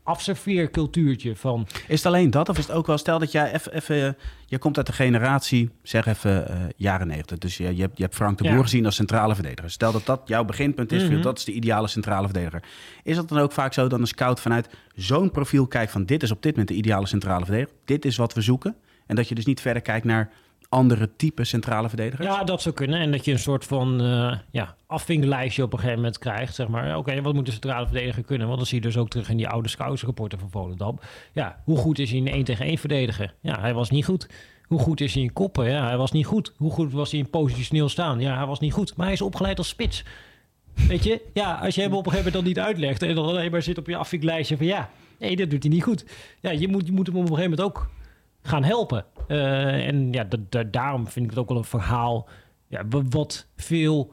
afserveercultuurtje 0.02 1.36
van... 1.36 1.66
Is 1.88 1.96
het 1.96 2.06
alleen 2.06 2.30
dat? 2.30 2.48
Of 2.48 2.58
is 2.58 2.66
het 2.66 2.76
ook 2.76 2.86
wel, 2.86 2.98
stel 2.98 3.18
dat 3.18 3.32
jij 3.32 3.52
even, 3.52 3.72
even 3.74 4.16
je 4.46 4.58
komt 4.58 4.76
uit 4.76 4.86
de 4.86 4.92
generatie, 4.92 5.70
zeg 5.82 6.06
even 6.06 6.48
eh, 6.48 6.56
jaren 6.76 7.06
90. 7.06 7.38
Dus 7.38 7.56
je, 7.56 7.76
je, 7.76 7.80
hebt, 7.82 7.96
je 7.96 8.02
hebt 8.02 8.14
Frank 8.14 8.38
de 8.38 8.44
Boer 8.44 8.52
Ja. 8.52 8.62
gezien 8.62 8.84
als 8.84 8.94
centrale 8.94 9.34
verdediger. 9.34 9.70
Stel 9.70 9.92
dat 9.92 10.06
dat 10.06 10.20
jouw 10.24 10.44
beginpunt 10.44 10.92
is, 10.92 11.02
Mhm. 11.08 11.20
dat 11.22 11.38
is 11.38 11.44
de 11.44 11.52
ideale 11.52 11.88
centrale 11.88 12.24
verdediger. 12.24 12.62
Is 13.02 13.16
het 13.16 13.28
dan 13.28 13.38
ook 13.38 13.52
vaak 13.52 13.72
zo 13.72 13.86
dat 13.88 14.00
een 14.00 14.06
scout 14.06 14.40
vanuit 14.40 14.68
zo'n 14.94 15.30
profiel 15.30 15.66
kijkt 15.66 15.92
van 15.92 16.04
dit 16.04 16.22
is 16.22 16.30
op 16.30 16.42
dit 16.42 16.50
moment 16.50 16.68
de 16.68 16.74
ideale 16.76 17.06
centrale 17.06 17.44
verdediger. 17.44 17.74
Dit 17.84 18.04
is 18.04 18.16
wat 18.16 18.34
we 18.34 18.40
zoeken. 18.40 18.76
En 19.06 19.16
dat 19.16 19.28
je 19.28 19.34
dus 19.34 19.46
niet 19.46 19.60
verder 19.60 19.82
kijkt 19.82 20.04
naar 20.06 20.30
andere 20.72 21.10
type 21.16 21.44
centrale 21.44 21.88
verdedigers? 21.88 22.26
Ja, 22.26 22.44
dat 22.44 22.62
zou 22.62 22.74
kunnen. 22.74 23.00
En 23.00 23.10
dat 23.10 23.24
je 23.24 23.32
een 23.32 23.38
soort 23.38 23.64
van 23.64 24.00
eh 24.00 24.38
ja, 24.50 24.74
afvingerlijstje 24.86 25.62
op 25.62 25.72
een 25.72 25.78
gegeven 25.78 25.98
moment 26.00 26.18
krijgt. 26.18 26.54
Zeg 26.54 26.68
maar, 26.68 26.96
oké, 26.96 27.22
wat 27.22 27.34
moet 27.34 27.46
de 27.46 27.52
centrale 27.52 27.86
verdediger 27.86 28.22
kunnen? 28.22 28.46
Want 28.46 28.58
dat 28.58 28.68
zie 28.68 28.80
je 28.80 28.86
dus 28.86 28.96
ook 28.96 29.08
terug 29.08 29.28
in 29.28 29.36
die 29.36 29.48
oude 29.48 29.68
scoutsrapporten 29.68 30.38
van 30.38 30.50
Volendam. 30.50 30.98
Ja, 31.32 31.60
hoe 31.64 31.76
goed 31.76 31.98
is 31.98 32.10
hij 32.10 32.18
in 32.18 32.28
1 32.28 32.44
tegen 32.44 32.66
1 32.66 32.78
verdedigen? 32.78 33.32
Ja, 33.40 33.60
hij 33.60 33.74
was 33.74 33.90
niet 33.90 34.04
goed. 34.04 34.28
Hoe 34.66 34.78
goed 34.78 35.00
is 35.00 35.14
hij 35.14 35.22
in 35.22 35.32
koppen? 35.32 35.70
Ja, 35.70 35.86
hij 35.86 35.96
was 35.96 36.12
niet 36.12 36.26
goed. 36.26 36.52
Hoe 36.56 36.70
goed 36.70 36.92
was 36.92 37.10
hij 37.10 37.20
in 37.20 37.30
positioneel 37.30 37.88
staan? 37.88 38.20
Ja, 38.20 38.36
hij 38.36 38.46
was 38.46 38.60
niet 38.60 38.72
goed. 38.72 38.96
Maar 38.96 39.06
hij 39.06 39.14
is 39.14 39.22
opgeleid 39.22 39.58
als 39.58 39.68
spits. 39.68 40.04
Weet 40.74 41.04
je? 41.04 41.20
Ja, 41.32 41.54
als 41.54 41.74
je 41.74 41.80
hem 41.80 41.92
op 41.92 42.06
een 42.06 42.12
gegeven 42.12 42.32
moment 42.32 42.54
dan 42.54 42.64
niet 42.64 42.74
uitlegt... 42.74 43.02
en 43.02 43.14
dan 43.14 43.24
alleen 43.24 43.50
maar 43.50 43.62
zit 43.62 43.78
op 43.78 43.86
je 43.86 43.96
afvinklijstje 43.96 44.56
van 44.56 44.66
ja... 44.66 44.90
Nee, 45.18 45.36
dat 45.36 45.50
doet 45.50 45.62
hij 45.62 45.72
niet 45.72 45.82
goed. 45.82 46.04
Ja, 46.40 46.50
je 46.50 46.68
moet, 46.68 46.86
je 46.86 46.92
moet 46.92 47.06
hem 47.06 47.16
op 47.16 47.22
een 47.22 47.28
gegeven 47.28 47.50
moment 47.50 47.68
ook 47.68 47.90
gaan 48.42 48.64
helpen. 48.64 49.04
Uh, 49.28 49.86
en 49.86 50.12
ja, 50.12 50.26
daarom 50.70 51.08
vind 51.08 51.24
ik 51.24 51.30
het 51.30 51.40
ook 51.40 51.48
wel 51.48 51.58
een 51.58 51.64
verhaal 51.64 52.28
ja, 52.66 52.82
wat 52.88 53.46
veel 53.56 54.12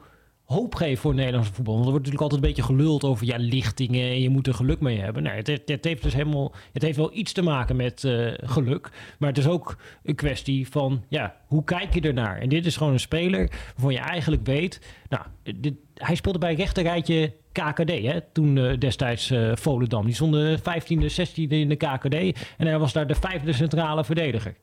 hoop 0.50 0.74
voor 0.74 1.10
het 1.10 1.20
Nederlandse 1.20 1.52
voetbal. 1.52 1.74
Want 1.74 1.86
er 1.86 1.90
wordt 1.90 2.06
natuurlijk 2.06 2.32
altijd 2.32 2.42
een 2.42 2.48
beetje 2.48 2.74
geluld 2.74 3.04
over 3.04 3.26
ja, 3.26 3.36
lichtingen 3.38 4.10
en 4.10 4.20
je 4.20 4.30
moet 4.30 4.46
er 4.46 4.54
geluk 4.54 4.80
mee 4.80 5.00
hebben. 5.00 5.22
Nee, 5.22 5.32
het, 5.32 5.62
het, 5.64 5.84
heeft 5.84 6.02
dus 6.02 6.14
helemaal, 6.14 6.52
het 6.72 6.82
heeft 6.82 6.96
wel 6.96 7.10
iets 7.14 7.32
te 7.32 7.42
maken 7.42 7.76
met 7.76 8.02
uh, 8.02 8.32
geluk. 8.36 8.90
Maar 9.18 9.28
het 9.28 9.38
is 9.38 9.46
ook 9.46 9.76
een 10.02 10.14
kwestie 10.14 10.68
van 10.68 11.04
ja, 11.08 11.36
hoe 11.46 11.64
kijk 11.64 11.94
je 11.94 12.00
ernaar? 12.00 12.38
En 12.38 12.48
dit 12.48 12.66
is 12.66 12.76
gewoon 12.76 12.92
een 12.92 13.00
speler 13.00 13.50
waarvan 13.74 13.92
je 13.92 13.98
eigenlijk 13.98 14.46
weet, 14.46 14.80
nou, 15.08 15.24
dit, 15.56 15.74
hij 15.94 16.14
speelde 16.14 16.38
bij 16.38 16.54
rechterrijtje 16.54 17.32
KKD, 17.52 17.90
hè, 17.90 18.20
toen 18.32 18.56
uh, 18.56 18.78
destijds 18.78 19.30
uh, 19.30 19.52
Volendam. 19.54 20.04
Die 20.04 20.14
stond 20.14 20.32
de 20.32 20.58
15e, 20.58 21.30
16e 21.30 21.48
in 21.48 21.68
de 21.68 21.76
KKD 21.76 22.14
en 22.56 22.66
hij 22.66 22.78
was 22.78 22.92
daar 22.92 23.06
de 23.06 23.14
vijfde 23.14 23.52
centrale 23.52 24.04
verdediger. 24.04 24.54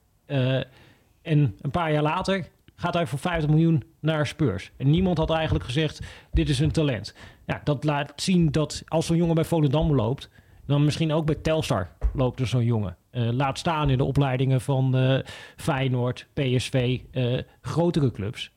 En 1.22 1.56
een 1.62 1.72
paar 1.72 1.92
jaar 1.92 2.04
later 2.04 2.48
gaat 2.80 2.94
hij 2.94 3.08
voor 3.08 3.20
50 3.20 3.50
miljoen 3.50 3.84
naar 4.00 4.28
Spurs. 4.28 4.72
En 4.78 4.90
niemand 4.90 5.18
had 5.18 5.30
eigenlijk 5.30 5.66
gezegd, 5.66 6.02
dit 6.32 6.50
is 6.50 6.60
een 6.60 6.72
talent. 6.72 7.14
Ja, 7.46 7.62
dat 7.64 7.84
laat 7.84 8.14
zien 8.16 8.52
dat 8.52 8.84
als 8.88 9.06
zo'n 9.06 9.18
jongen 9.18 9.36
bij 9.36 9.44
Volendam 9.44 9.96
loopt... 9.96 10.30
dan 10.66 10.86
misschien 10.86 11.12
ook 11.12 11.26
bij 11.26 11.36
Telstar 11.36 11.90
loopt 12.14 12.40
er 12.40 12.48
zo'n 12.48 12.66
jongen. 12.66 12.98
Uh, 13.12 13.30
laat 13.32 13.58
staan 13.58 13.90
in 13.90 13.98
de 13.98 14.04
opleidingen 14.04 14.62
van 14.62 14.98
uh, 14.98 15.20
Feyenoord, 15.56 16.28
PSV, 16.34 17.00
uh, 17.12 17.40
grotere 17.62 18.12
clubs. 18.12 18.52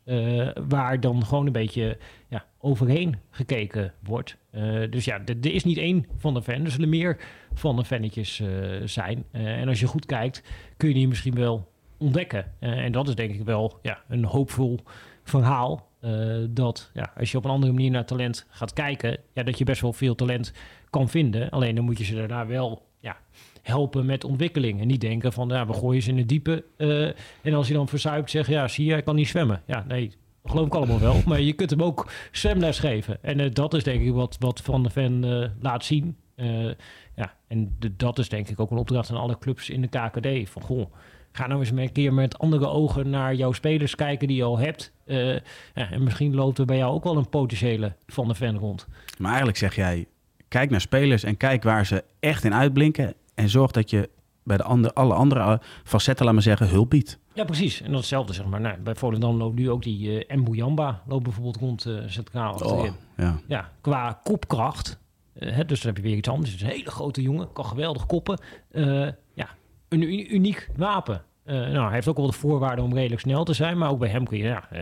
waar 0.69 1.01
dan 1.01 1.25
gewoon 1.25 1.47
een 1.47 1.53
beetje 1.53 1.99
ja, 2.29 2.45
overheen 2.59 3.17
gekeken 3.31 3.93
wordt. 4.03 4.37
dus 4.91 5.05
ja, 5.05 5.21
er 5.25 5.53
is 5.53 5.65
niet 5.65 5.79
één 5.79 6.07
van 6.17 6.35
de 6.35 6.43
fans. 6.43 6.65
Er 6.65 6.71
zullen 6.71 6.89
meer 6.89 7.17
van 7.53 7.77
de 7.77 7.85
fannetjes 7.85 8.43
zijn. 8.85 9.25
en 9.31 9.69
als 9.69 9.81
je 9.81 9.87
goed 9.87 10.07
kijkt, 10.07 10.43
kun 10.77 10.89
je 10.89 10.95
die 10.95 11.09
misschien 11.09 11.35
wel 11.35 11.70
ontdekken. 12.01 12.53
Uh, 12.61 12.71
en 12.71 12.93
dat 12.93 13.09
is 13.09 13.15
denk 13.15 13.35
ik 13.35 13.45
wel 13.45 13.79
ja, 13.83 13.99
een 14.09 14.25
hoopvol 14.25 14.79
verhaal. 15.25 15.89
Uh, 16.05 16.37
dat 16.51 16.91
ja, 16.95 17.13
als 17.17 17.31
je 17.31 17.37
op 17.37 17.45
een 17.45 17.51
andere 17.51 17.73
manier 17.73 17.91
naar 17.91 18.05
talent 18.05 18.47
gaat 18.51 18.73
kijken, 18.73 19.19
ja, 19.33 19.43
dat 19.43 19.59
je 19.59 19.65
best 19.65 19.81
wel 19.81 19.93
veel 19.93 20.15
talent 20.15 20.53
kan 20.91 21.09
vinden. 21.09 21.51
Alleen 21.51 21.75
dan 21.75 21.85
moet 21.85 21.99
je 21.99 22.05
ze 22.05 22.15
daarna 22.15 22.47
wel 22.47 22.87
ja, 23.01 23.17
helpen 23.63 24.07
met 24.07 24.25
ontwikkeling. 24.25 24.81
En 24.81 24.87
niet 24.87 25.01
denken 25.01 25.33
van 25.33 25.49
ja, 25.49 25.67
we 25.67 25.73
gooien 25.73 26.03
ze 26.03 26.11
in 26.11 26.19
het 26.19 26.29
diepe. 26.29 26.65
Uh, 26.77 27.07
en 27.43 27.55
als 27.55 27.69
je 27.69 27.75
dan 27.75 27.89
verzuipt, 27.89 28.31
zeg 28.31 28.49
ja, 28.49 28.69
zie 28.69 28.85
je, 28.85 28.97
ik 28.97 29.05
kan 29.05 29.15
niet 29.15 29.29
zwemmen. 29.29 29.63
Ja, 29.67 29.85
nee, 29.89 30.13
geloof 30.45 30.67
ik 30.67 30.75
allemaal 30.75 31.01
wel. 31.01 31.17
Maar 31.27 31.41
je 31.41 31.53
kunt 31.53 31.71
hem 31.71 31.83
ook 31.83 32.13
zwemles 32.33 32.79
geven. 32.79 33.23
En 33.23 33.51
dat 33.51 33.75
is 33.75 33.85
denk 33.85 34.03
ik 34.03 34.13
wat, 34.13 34.37
wat 34.39 34.61
Van 34.61 34.83
de 34.83 34.91
Ven 34.91 35.25
laat 35.61 35.85
zien. 35.85 36.17
ja, 37.17 37.35
en 37.49 37.77
de, 37.79 37.97
dat 37.97 38.19
is 38.19 38.29
denk 38.29 38.49
ik 38.49 38.61
ook 38.61 38.71
een 38.71 38.79
opdracht 38.79 39.11
aan 39.11 39.17
alle 39.17 39.39
clubs 39.39 39.71
in 39.71 39.81
de 39.81 39.89
KKD. 39.89 40.51
Van 40.51 40.63
goh, 40.63 40.93
Ga 41.33 41.47
nou 41.47 41.61
eens 41.61 41.71
een 41.71 41.93
keer 41.93 42.13
met 42.15 42.39
andere 42.39 42.69
ogen 42.69 43.11
naar 43.11 43.35
jouw 43.35 43.53
spelers 43.53 43.95
kijken 43.95 44.29
die 44.29 44.37
je 44.37 44.45
al 44.45 44.59
hebt. 44.59 44.93
Uh, 45.07 45.35
ja, 45.75 45.91
en 45.91 46.03
misschien 46.03 46.35
loopt 46.35 46.59
er 46.59 46.65
bij 46.65 46.77
jou 46.77 46.93
ook 46.93 47.05
wel 47.05 47.17
een 47.17 47.29
potentiële 47.29 47.93
van 48.07 48.29
de 48.29 48.35
fan 48.35 48.57
rond. 48.57 48.87
Maar 49.19 49.29
eigenlijk 49.29 49.59
zeg 49.59 49.75
jij, 49.75 50.07
kijk 50.49 50.71
naar 50.71 50.81
spelers 50.81 51.23
en 51.23 51.37
kijk 51.37 51.63
waar 51.63 51.87
ze 51.87 52.05
echt 52.21 52.45
in 52.45 52.55
uitblinken. 52.55 53.15
En 53.35 53.49
zorg 53.49 53.71
dat 53.71 53.91
je 53.91 54.09
bij 54.43 54.57
de 54.57 54.63
andere, 54.63 54.95
alle 54.95 55.15
andere 55.15 55.61
facetten, 55.85 56.25
laat 56.25 56.35
maar 56.35 56.43
zeggen, 56.43 56.69
hulp 56.69 56.91
biedt. 56.91 57.19
Ja, 57.35 57.45
precies. 57.45 57.83
En 57.83 57.93
datzelfde 57.93 58.33
zeg 58.33 58.47
maar. 58.47 58.61
Nou, 58.61 58.79
bij 58.79 58.95
Volendam 58.95 59.37
loopt 59.37 59.59
nu 59.59 59.71
ook 59.71 59.83
die 59.83 60.27
uh, 60.29 60.37
Mbuyamba 60.37 61.03
loopt 61.07 61.23
bijvoorbeeld 61.23 61.57
rond 61.57 61.87
uh, 61.87 62.03
centraal 62.07 62.55
Oh, 62.55 62.89
ja. 63.17 63.41
ja, 63.47 63.71
qua 63.81 64.21
kopkracht. 64.23 64.99
Uh, 65.35 65.53
hè, 65.53 65.65
dus 65.65 65.81
dan 65.81 65.93
heb 65.95 66.03
je 66.03 66.09
weer 66.09 66.17
iets 66.17 66.29
anders. 66.29 66.51
Het 66.51 66.61
is 66.61 66.67
een 66.67 66.73
hele 66.73 66.91
grote 66.91 67.23
jongen, 67.23 67.53
kan 67.53 67.65
geweldig 67.65 68.07
koppen. 68.07 68.41
ja, 69.35 69.49
een 69.91 70.35
uniek 70.35 70.69
wapen. 70.77 71.23
Uh, 71.47 71.55
nou, 71.55 71.85
hij 71.85 71.95
heeft 71.95 72.09
ook 72.09 72.17
wel 72.17 72.27
de 72.27 72.33
voorwaarden 72.33 72.85
om 72.85 72.95
redelijk 72.95 73.21
snel 73.21 73.45
te 73.45 73.53
zijn, 73.53 73.79
maar 73.79 73.91
ook 73.91 73.99
bij 73.99 74.09
hem 74.09 74.27
kun 74.27 74.39
je 74.39 74.45
ja, 74.45 74.69
uh, 74.73 74.81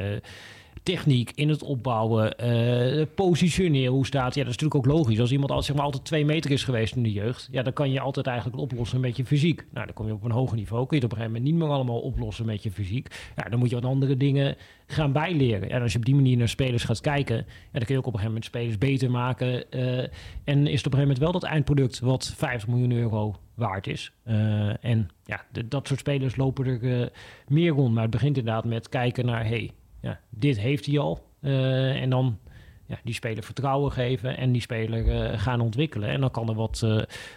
techniek 0.82 1.32
in 1.34 1.48
het 1.48 1.62
opbouwen, 1.62 2.34
uh, 2.44 3.06
positioneren, 3.14 3.92
hoe 3.92 4.06
staat. 4.06 4.34
Ja, 4.34 4.42
dat 4.44 4.54
is 4.54 4.58
natuurlijk 4.58 4.86
ook 4.86 4.96
logisch. 4.96 5.20
Als 5.20 5.32
iemand 5.32 5.50
al, 5.50 5.62
zeg 5.62 5.76
maar, 5.76 5.84
altijd 5.84 6.04
twee 6.04 6.24
meter 6.24 6.50
is 6.50 6.64
geweest 6.64 6.96
in 6.96 7.02
de 7.02 7.12
jeugd, 7.12 7.48
ja, 7.50 7.62
dan 7.62 7.72
kan 7.72 7.90
je 7.90 8.00
altijd 8.00 8.26
eigenlijk 8.26 8.58
oplossen 8.58 9.00
met 9.00 9.16
je 9.16 9.24
fysiek. 9.24 9.66
Nou, 9.72 9.86
dan 9.86 9.94
kom 9.94 10.06
je 10.06 10.12
op 10.12 10.24
een 10.24 10.30
hoger 10.30 10.56
niveau, 10.56 10.86
kun 10.86 10.96
je 10.96 11.02
het 11.02 11.12
op 11.12 11.18
een 11.18 11.24
gegeven 11.24 11.42
moment 11.42 11.60
niet 11.60 11.68
meer 11.68 11.76
allemaal 11.76 12.00
oplossen 12.00 12.46
met 12.46 12.62
je 12.62 12.70
fysiek. 12.70 13.32
Ja, 13.36 13.42
dan 13.42 13.58
moet 13.58 13.68
je 13.68 13.74
wat 13.74 13.84
andere 13.84 14.16
dingen 14.16 14.56
gaan 14.86 15.12
bijleren. 15.12 15.70
En 15.70 15.82
als 15.82 15.92
je 15.92 15.98
op 15.98 16.04
die 16.04 16.14
manier 16.14 16.36
naar 16.36 16.48
spelers 16.48 16.84
gaat 16.84 17.00
kijken, 17.00 17.36
ja, 17.36 17.44
dan 17.72 17.82
kun 17.82 17.94
je 17.94 18.00
ook 18.00 18.06
op 18.06 18.14
een 18.14 18.20
gegeven 18.20 18.26
moment 18.26 18.44
spelers 18.44 18.78
beter 18.78 19.10
maken. 19.10 19.70
en 20.44 20.66
is 20.66 20.78
het 20.78 20.86
op 20.86 20.92
een 20.92 20.98
gegeven 20.98 20.98
moment 20.98 21.18
wel 21.18 21.32
dat 21.32 21.42
eindproduct 21.42 21.98
wat 21.98 22.32
50 22.36 22.68
miljoen 22.68 22.92
euro 22.92 23.36
waard 23.58 23.86
is. 23.86 24.12
Uh, 24.24 24.84
en 24.84 25.08
ja, 25.24 25.44
de, 25.52 25.68
dat 25.68 25.86
soort 25.86 26.00
spelers 26.00 26.36
lopen 26.36 26.66
er 26.66 26.82
uh, 26.82 27.06
meer 27.46 27.70
rond. 27.70 27.94
Maar 27.94 28.02
het 28.02 28.10
begint 28.10 28.36
inderdaad 28.36 28.64
met 28.64 28.88
kijken 28.88 29.26
naar, 29.26 29.46
hey, 29.46 29.70
ja, 30.00 30.20
dit 30.30 30.58
heeft 30.58 30.86
hij 30.86 30.98
al. 30.98 31.26
Uh, 31.40 32.02
en 32.02 32.10
dan 32.10 32.38
ja, 32.86 32.98
die 33.04 33.14
speler 33.14 33.44
vertrouwen 33.44 33.92
geven 33.92 34.36
en 34.36 34.52
die 34.52 34.60
speler 34.60 35.38
gaan 35.38 35.60
ontwikkelen. 35.60 36.08
En 36.08 36.20
dan 36.20 36.30
kan 36.30 36.48
er 36.48 36.54
wat 36.54 36.86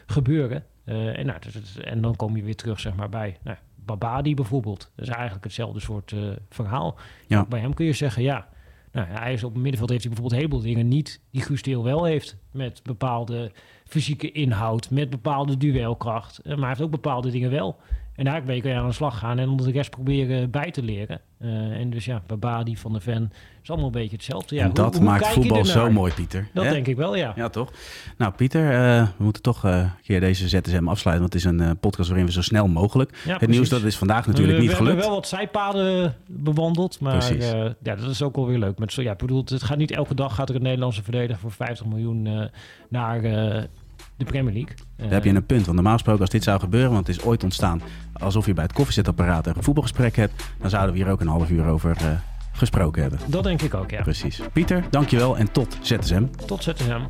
gebeuren. 0.05 0.65
en, 0.85 1.25
nou, 1.25 1.39
dus, 1.39 1.77
en 1.77 2.01
dan 2.01 2.15
kom 2.15 2.35
je 2.35 2.43
weer 2.43 2.55
terug 2.55 2.79
zeg 2.79 2.95
maar, 2.95 3.09
bij 3.09 3.37
nou, 3.43 3.57
Babadi 3.75 4.35
bijvoorbeeld. 4.35 4.91
Dat 4.95 5.07
is 5.07 5.13
eigenlijk 5.13 5.43
hetzelfde 5.43 5.79
soort 5.79 6.15
verhaal. 6.49 6.95
Ja. 7.27 7.45
Bij 7.45 7.59
hem 7.59 7.73
kun 7.73 7.85
je 7.85 7.93
zeggen, 7.93 8.23
ja, 8.23 8.47
nou, 8.91 9.07
hij 9.07 9.33
is 9.33 9.43
op 9.43 9.53
het 9.53 9.61
middenveld 9.61 9.89
heeft 9.89 10.03
hij 10.03 10.13
bijvoorbeeld 10.13 10.41
heel 10.41 10.49
veel 10.49 10.67
dingen 10.69 10.87
niet 10.87 11.21
die 11.31 11.41
Guus 11.41 11.61
Deel 11.61 11.83
wel 11.83 12.03
heeft. 12.03 12.37
Met 12.51 12.83
bepaalde 12.83 13.51
fysieke 13.91 14.31
inhoud, 14.31 14.89
met 14.89 15.09
bepaalde 15.09 15.57
duelkracht. 15.57 16.39
Maar 16.45 16.57
hij 16.57 16.67
heeft 16.67 16.81
ook 16.81 16.91
bepaalde 16.91 17.31
dingen 17.31 17.51
wel. 17.51 17.79
En 18.15 18.25
daar 18.25 18.41
kun 18.41 18.55
je 18.55 18.73
aan 18.73 18.87
de 18.87 18.93
slag 18.93 19.17
gaan 19.17 19.39
en 19.39 19.49
onder 19.49 19.65
de 19.65 19.71
rest 19.71 19.89
proberen 19.89 20.49
bij 20.49 20.71
te 20.71 20.83
leren. 20.83 21.21
Uh, 21.39 21.49
en 21.51 21.89
dus 21.89 22.05
ja, 22.05 22.21
Babadi 22.27 22.77
van 22.77 22.93
de 22.93 22.99
Ven 22.99 23.31
is 23.63 23.69
allemaal 23.69 23.85
een 23.87 23.91
beetje 23.91 24.15
hetzelfde. 24.15 24.55
Ja, 24.55 24.63
en 24.63 24.73
dat 24.73 24.95
hoe, 24.95 25.03
maakt 25.03 25.27
voetbal 25.27 25.65
zo 25.65 25.91
mooi, 25.91 26.13
Pieter. 26.13 26.47
Dat 26.53 26.63
denk 26.63 26.87
ik 26.87 26.95
wel, 26.95 27.15
ja. 27.15 27.33
Ja, 27.35 27.49
toch? 27.49 27.71
Nou, 28.17 28.33
Pieter, 28.33 28.71
uh, 28.71 29.07
we 29.17 29.23
moeten 29.23 29.41
toch 29.41 29.65
uh, 29.65 29.77
een 29.77 29.91
keer 30.03 30.19
deze 30.19 30.47
ZSM 30.47 30.87
afsluiten. 30.87 31.29
Want 31.29 31.33
het 31.33 31.35
is 31.35 31.43
een 31.43 31.79
podcast 31.79 32.07
waarin 32.09 32.25
we 32.25 32.31
zo 32.31 32.41
snel 32.41 32.67
mogelijk... 32.67 33.17
Ja, 33.25 33.37
het 33.37 33.49
nieuws 33.49 33.69
dat 33.69 33.81
is 33.81 33.97
vandaag 33.97 34.27
natuurlijk 34.27 34.57
we, 34.57 34.61
niet 34.61 34.71
we 34.71 34.77
gelukt. 34.77 34.95
hebben 34.95 35.11
wel 35.11 35.19
wat 35.21 35.27
zijpaden 35.27 36.15
bewandeld. 36.27 36.99
Maar 36.99 37.35
ja, 37.37 37.73
dat 37.95 38.09
is 38.09 38.21
ook 38.21 38.35
wel 38.35 38.47
weer 38.47 38.59
leuk. 38.59 38.77
Met 38.77 38.91
zo, 38.91 39.01
ja, 39.01 39.11
ik 39.11 39.17
bedoel, 39.17 39.43
het 39.45 39.63
gaat 39.63 39.77
niet 39.77 39.91
elke 39.91 40.15
dag 40.15 40.35
gaat 40.35 40.49
er 40.49 40.55
een 40.55 40.61
Nederlandse 40.61 41.03
verdediger 41.03 41.41
voor 41.41 41.51
50 41.51 41.85
miljoen 41.85 42.49
naar 42.89 43.21
de 44.25 44.31
Premier 44.31 44.53
League. 44.53 44.75
Daar 44.95 45.11
heb 45.11 45.23
je 45.23 45.29
eh, 45.29 45.35
een 45.35 45.45
punt. 45.45 45.61
Want 45.61 45.75
normaal 45.75 45.93
gesproken, 45.93 46.21
als 46.21 46.29
dit 46.29 46.43
zou 46.43 46.59
gebeuren, 46.59 46.91
want 46.91 47.07
het 47.07 47.17
is 47.17 47.23
ooit 47.23 47.43
ontstaan 47.43 47.81
alsof 48.13 48.45
je 48.45 48.53
bij 48.53 48.63
het 48.63 48.73
koffiezetapparaat 48.73 49.47
een 49.47 49.63
voetbalgesprek 49.63 50.15
hebt, 50.15 50.43
dan 50.59 50.69
zouden 50.69 50.93
we 50.93 51.01
hier 51.01 51.11
ook 51.11 51.21
een 51.21 51.27
half 51.27 51.49
uur 51.49 51.65
over 51.65 51.97
eh, 51.97 52.05
gesproken 52.51 53.01
hebben. 53.01 53.19
Dat 53.27 53.43
denk 53.43 53.61
ik 53.61 53.73
ook, 53.73 53.91
ja. 53.91 54.01
Precies. 54.01 54.41
Pieter, 54.53 54.83
dankjewel 54.89 55.37
en 55.37 55.51
tot 55.51 55.77
ZSM. 55.81 56.25
Tot 56.45 56.63
ZSM. 56.63 57.01